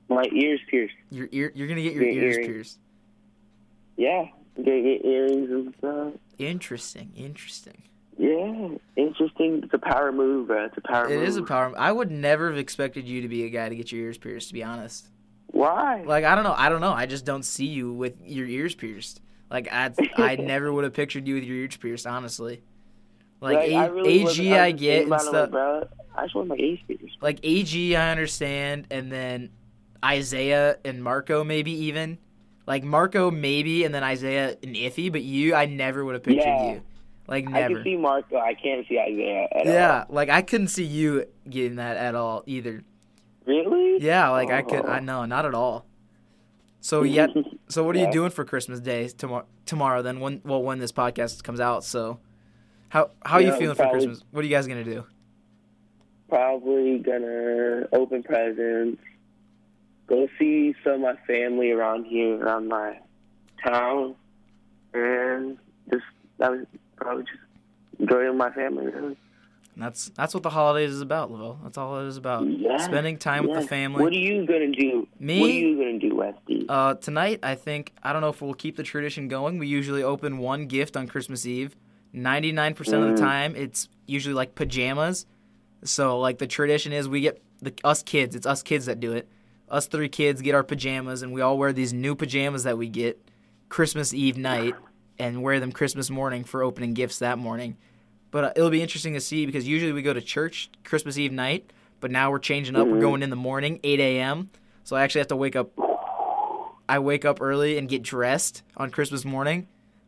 [0.09, 0.95] My ears pierced.
[1.11, 1.51] Your ear.
[1.53, 2.79] You're gonna get your Get ears pierced.
[3.97, 4.25] Yeah,
[4.55, 6.13] get, get earrings and stuff.
[6.37, 7.11] Interesting.
[7.15, 7.81] Interesting.
[8.17, 9.61] Yeah, interesting.
[9.63, 10.65] It's a power move, bro.
[10.65, 11.27] It's a power It move.
[11.27, 11.73] is a power.
[11.77, 14.49] I would never have expected you to be a guy to get your ears pierced.
[14.49, 15.07] To be honest,
[15.47, 16.03] Why?
[16.03, 16.53] like I don't know.
[16.55, 16.93] I don't know.
[16.93, 19.19] I just don't see you with your ears pierced.
[19.49, 22.05] Like I, I never would have pictured you with your ears pierced.
[22.05, 22.61] Honestly,
[23.41, 25.33] like, A- I really AG, I was get and stuff.
[25.33, 27.17] like, bro, I just want my ears pierced.
[27.21, 29.49] like AG, I understand, and then
[30.05, 32.19] Isaiah and Marco maybe even.
[32.65, 36.45] Like Marco maybe, and then Isaiah and Iffy, but you, I never would have pictured
[36.45, 36.73] Yeah.
[36.75, 36.81] you.
[37.27, 37.79] Like never.
[37.79, 38.37] I can see Marco.
[38.37, 39.73] I can't see Isaiah at all.
[39.73, 42.83] yeah, like I couldn't see you getting that at all either.
[43.45, 44.01] Really?
[44.01, 44.85] Yeah, like I could.
[44.85, 44.89] Oh.
[44.89, 45.85] I know, not at all.
[46.81, 47.29] So yet,
[47.69, 49.45] so what are you doing for Christmas Day tomorrow?
[49.65, 51.85] Tomorrow, then when well when this podcast comes out.
[51.85, 52.19] So,
[52.89, 54.21] how how are you Yeah, feeling for Christmas?
[54.31, 55.05] What are you guys gonna do?
[56.29, 59.01] Probably gonna open presents.
[60.07, 62.97] Go see some of my family around here, around my
[63.65, 64.15] town,
[64.93, 65.57] and
[65.89, 66.03] just
[66.39, 66.65] that was
[66.97, 67.37] probably just
[67.99, 68.85] enjoy with my family.
[68.87, 69.17] Really.
[69.75, 71.59] And that's that's what the holidays is about, Lavelle.
[71.63, 72.45] That's all it is about.
[72.47, 74.03] Yeah, Spending time with the family.
[74.03, 75.07] What are you gonna do?
[75.19, 75.39] Me?
[75.39, 76.65] What are you gonna do, Westy?
[76.69, 79.57] Uh, tonight, I think I don't know if we'll keep the tradition going.
[79.57, 81.75] We usually open one gift on Christmas Eve.
[82.11, 83.25] Ninety nine percent of the Mm.
[83.25, 85.25] time, it's usually like pajamas.
[85.83, 88.35] So like the tradition is we get the us kids.
[88.35, 89.27] It's us kids that do it.
[89.69, 92.89] Us three kids get our pajamas, and we all wear these new pajamas that we
[92.89, 93.19] get
[93.69, 94.75] Christmas Eve night,
[95.17, 97.77] and wear them Christmas morning for opening gifts that morning.
[98.31, 101.31] But uh, it'll be interesting to see because usually we go to church Christmas Eve
[101.31, 102.87] night, but now we're changing up.
[102.87, 103.01] We're Mhm.
[103.01, 104.49] going in the morning, eight a.m.
[104.83, 105.71] So I actually have to wake up
[106.89, 109.67] I wake up early and get dressed on Christmas morning,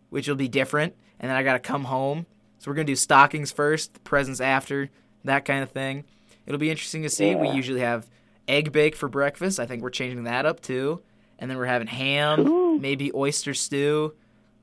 [0.09, 0.93] which will be different.
[1.19, 2.25] And then I got to come home.
[2.59, 4.89] So we're going to do stockings first, presents after,
[5.23, 6.03] that kind of thing.
[6.45, 7.33] It'll be interesting to see.
[7.33, 8.07] We usually have
[8.47, 9.59] egg bake for breakfast.
[9.59, 11.01] I think we're changing that up too.
[11.39, 12.79] And then we're having ham, Ooh.
[12.79, 14.13] maybe oyster stew.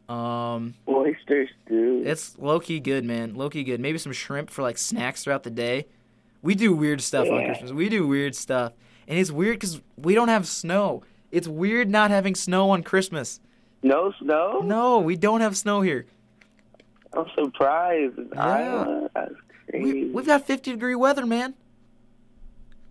[0.09, 2.03] Um, Oyster stew.
[2.05, 3.35] it's low key good, man.
[3.35, 3.81] Low key good.
[3.81, 5.87] Maybe some shrimp for like snacks throughout the day.
[6.43, 7.73] We do weird stuff on Christmas.
[7.73, 8.73] We do weird stuff.
[9.07, 11.03] And it's weird because we don't have snow.
[11.31, 13.41] It's weird not having snow on Christmas.
[13.83, 14.61] no snow.
[14.65, 16.07] No, we don't have snow here.
[17.15, 18.19] I'm surprised.
[18.35, 18.43] Yeah.
[18.45, 19.11] Iowa.
[19.15, 19.35] That's
[19.71, 19.85] crazy.
[19.85, 21.55] We, we've got 50 degree weather, man.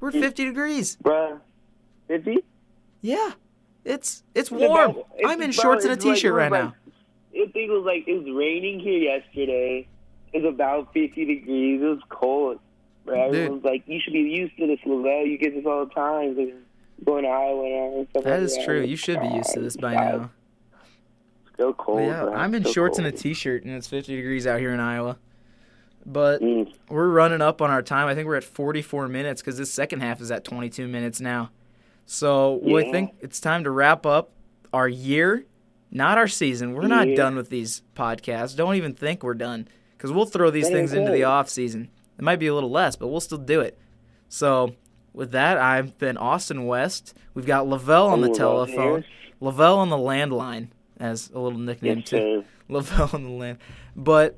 [0.02, 0.98] We're 50 degrees.
[1.04, 1.40] Bruh.
[2.08, 2.40] Fifty?
[3.02, 3.32] Yeah.
[3.86, 4.92] It's it's It's warm.
[4.92, 6.76] about- it's I'm in about- shorts and a it's like- t-shirt right like- now.
[7.34, 9.88] It was like it was raining here yesterday.
[10.34, 11.82] It's about 50 degrees.
[11.82, 12.60] It was cold.
[13.06, 15.26] But everyone's like, "You should be used to this, Lavelle.
[15.26, 16.36] You get this all the time.
[16.36, 16.50] 'cause
[17.04, 18.82] Going to Iowa and stuff That like is that." true.
[18.82, 20.30] You should be used to this by God, now.
[21.54, 21.98] Still cold.
[22.00, 22.34] But yeah, bro.
[22.34, 23.22] I'm in shorts and a cold.
[23.22, 25.18] t-shirt and it's 50 degrees out here in Iowa.
[26.06, 26.72] But Mm.
[26.90, 28.08] we're running up on our time.
[28.08, 31.52] I think we're at 44 minutes because this second half is at 22 minutes now.
[32.06, 34.32] So well, I think it's time to wrap up
[34.74, 35.46] our year,
[35.92, 36.74] not our season.
[36.74, 37.16] We're not Yeah.
[37.16, 38.56] done with these podcasts.
[38.56, 41.90] Don't even think we're done because we'll throw these That things into the off season.
[42.18, 43.78] It might be a little less, but we'll still do it.
[44.28, 44.74] So
[45.14, 47.14] with that, I've been Austin West.
[47.34, 49.04] We've got Lavelle on the telephone.
[49.40, 50.68] Lavelle on the landline
[51.00, 52.18] as a little nickname Yes, too.
[52.18, 52.46] sir.
[52.70, 53.58] Lavelle on the land,
[53.96, 54.38] but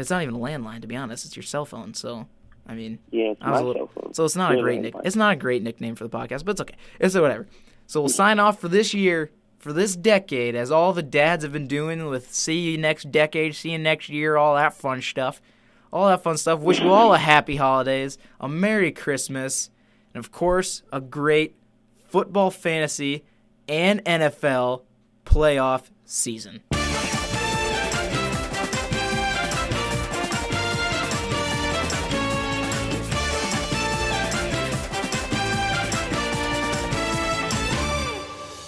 [0.00, 1.24] it's not even a landline to be honest.
[1.26, 1.94] It's your cell phone.
[1.94, 2.26] So
[2.66, 4.14] I mean, Yeah, I was my a little- cell phone.
[4.14, 4.94] so it's not a great nick.
[5.04, 6.76] It's not a great nickname for the podcast, but it's okay.
[7.00, 7.46] It's whatever.
[7.86, 11.52] So we'll sign off for this year, for this decade, as all the dads have
[11.52, 15.42] been doing with see you next decade, see you next year, all that fun stuff,
[15.92, 16.60] all that fun stuff.
[16.60, 19.68] Wish you all a happy holidays, a merry Christmas,
[20.14, 21.56] and of course a great
[22.08, 23.24] football fantasy
[23.68, 24.82] and NFL
[25.26, 26.60] playoff season.